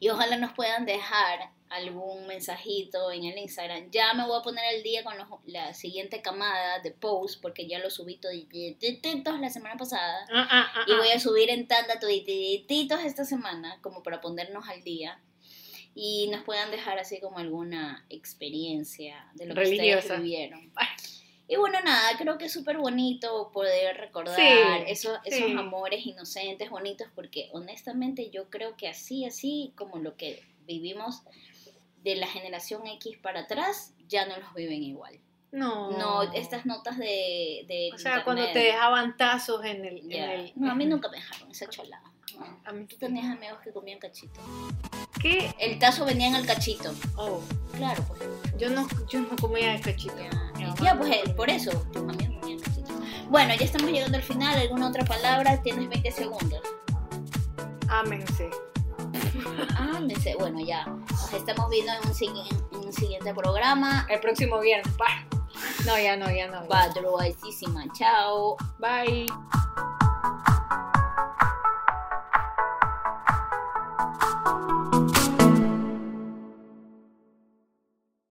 y 0.00 0.08
ojalá 0.08 0.36
nos 0.36 0.52
puedan 0.52 0.86
dejar 0.86 1.50
algún 1.70 2.26
mensajito 2.26 3.12
en 3.12 3.24
el 3.24 3.36
Instagram. 3.36 3.90
Ya 3.90 4.14
me 4.14 4.26
voy 4.26 4.38
a 4.38 4.42
poner 4.42 4.64
al 4.74 4.82
día 4.82 5.04
con 5.04 5.18
los- 5.18 5.28
la 5.44 5.74
siguiente 5.74 6.22
camada 6.22 6.78
de 6.80 6.92
posts 6.92 7.36
porque 7.36 7.66
ya 7.68 7.78
lo 7.78 7.90
subí 7.90 8.16
todititos 8.16 9.38
la 9.38 9.50
semana 9.50 9.76
pasada 9.76 10.26
Ah, 10.32 10.48
ah, 10.50 10.72
ah, 10.74 10.84
y 10.86 10.94
voy 10.94 11.10
a 11.10 11.20
subir 11.20 11.50
en 11.50 11.66
tanda 11.68 11.98
todititos 12.00 13.00
esta 13.04 13.24
semana 13.26 13.78
como 13.82 14.02
para 14.02 14.20
ponernos 14.22 14.66
al 14.68 14.82
día 14.82 15.20
y 15.94 16.28
nos 16.30 16.42
puedan 16.44 16.70
dejar 16.70 16.98
así 16.98 17.20
como 17.20 17.38
alguna 17.38 18.06
experiencia 18.08 19.26
de 19.34 19.46
lo 19.46 19.54
que 19.54 19.60
Religiosa. 19.60 19.98
ustedes 19.98 20.22
vivieron. 20.22 20.72
Y 21.50 21.56
bueno, 21.56 21.78
nada, 21.82 22.16
creo 22.18 22.36
que 22.36 22.44
es 22.44 22.52
súper 22.52 22.76
bonito 22.76 23.50
poder 23.52 23.96
recordar 23.96 24.36
Sí, 24.36 24.42
esos, 24.86 25.18
esos 25.24 25.50
amores 25.56 26.04
inocentes, 26.06 26.68
bonitos, 26.68 27.08
porque 27.14 27.48
honestamente 27.52 28.28
yo 28.30 28.50
creo 28.50 28.76
que 28.76 28.86
así, 28.88 29.24
así 29.24 29.72
como 29.74 29.98
lo 29.98 30.14
que 30.16 30.42
vivimos 30.66 31.22
de 32.02 32.16
la 32.16 32.26
generación 32.26 32.86
X 32.86 33.16
para 33.18 33.40
atrás, 33.40 33.94
ya 34.08 34.26
no 34.26 34.36
los 34.36 34.52
viven 34.54 34.82
igual. 34.82 35.18
No. 35.50 35.90
No, 35.92 36.22
estas 36.34 36.66
notas 36.66 36.98
de. 36.98 37.64
de 37.66 37.90
O 37.94 37.98
sea, 37.98 38.22
cuando 38.22 38.44
te 38.52 38.58
dejaban 38.58 39.16
tazos 39.16 39.64
en 39.64 39.84
el. 39.86 40.12
en 40.12 40.30
el- 40.30 40.52
No, 40.56 40.70
a 40.70 40.74
mí 40.74 40.84
nunca 40.84 41.08
me 41.08 41.16
dejaron 41.16 41.50
esa 41.50 41.66
cholada. 41.68 42.12
No. 42.38 42.60
A 42.66 42.72
mí- 42.72 42.84
Tú 42.86 42.96
tenías 42.98 43.24
amigos 43.24 43.58
que 43.64 43.72
comían 43.72 43.98
cachito. 43.98 44.38
¿Qué? 45.20 45.54
El 45.58 45.78
tazo 45.78 46.04
venía 46.04 46.28
en 46.28 46.34
el 46.36 46.46
cachito. 46.46 46.92
Oh, 47.16 47.40
Claro, 47.76 48.02
pues. 48.08 48.20
yo 48.58 48.70
no, 48.70 48.88
yo 49.08 49.20
no 49.20 49.36
comía 49.40 49.72
de 49.72 49.80
cachito. 49.80 50.16
Ya, 50.82 50.96
pues 50.96 51.10
eh, 51.12 51.20
comía. 51.20 51.36
por 51.36 51.50
eso, 51.50 51.70
tus 51.92 52.02
amigos 52.02 52.36
comían 52.40 52.58
cachito. 52.60 52.92
Bueno, 53.28 53.54
ya 53.54 53.64
estamos 53.64 53.90
llegando 53.90 54.16
al 54.16 54.22
final. 54.24 54.58
¿Alguna 54.58 54.88
otra 54.88 55.04
palabra? 55.04 55.60
Tienes 55.62 55.88
20 55.88 56.10
segundos. 56.10 56.60
Ámense. 57.88 58.50
Me 60.00 60.14
sé. 60.16 60.34
Bueno, 60.38 60.60
ya. 60.60 60.86
Nos 60.86 61.32
estamos 61.32 61.68
viendo 61.70 61.92
en 61.92 61.98
un, 61.98 62.46
en 62.72 62.86
un 62.86 62.92
siguiente 62.92 63.34
programa. 63.34 64.06
El 64.08 64.20
próximo 64.20 64.58
viernes. 64.60 64.92
Pa. 64.96 65.26
No, 65.84 65.98
ya 65.98 66.16
no, 66.16 66.30
ya 66.30 66.46
no. 66.48 66.62
ya. 66.62 66.68
Padroaicísima. 66.68 67.84
Chao. 67.92 68.56
Bye. 68.78 69.26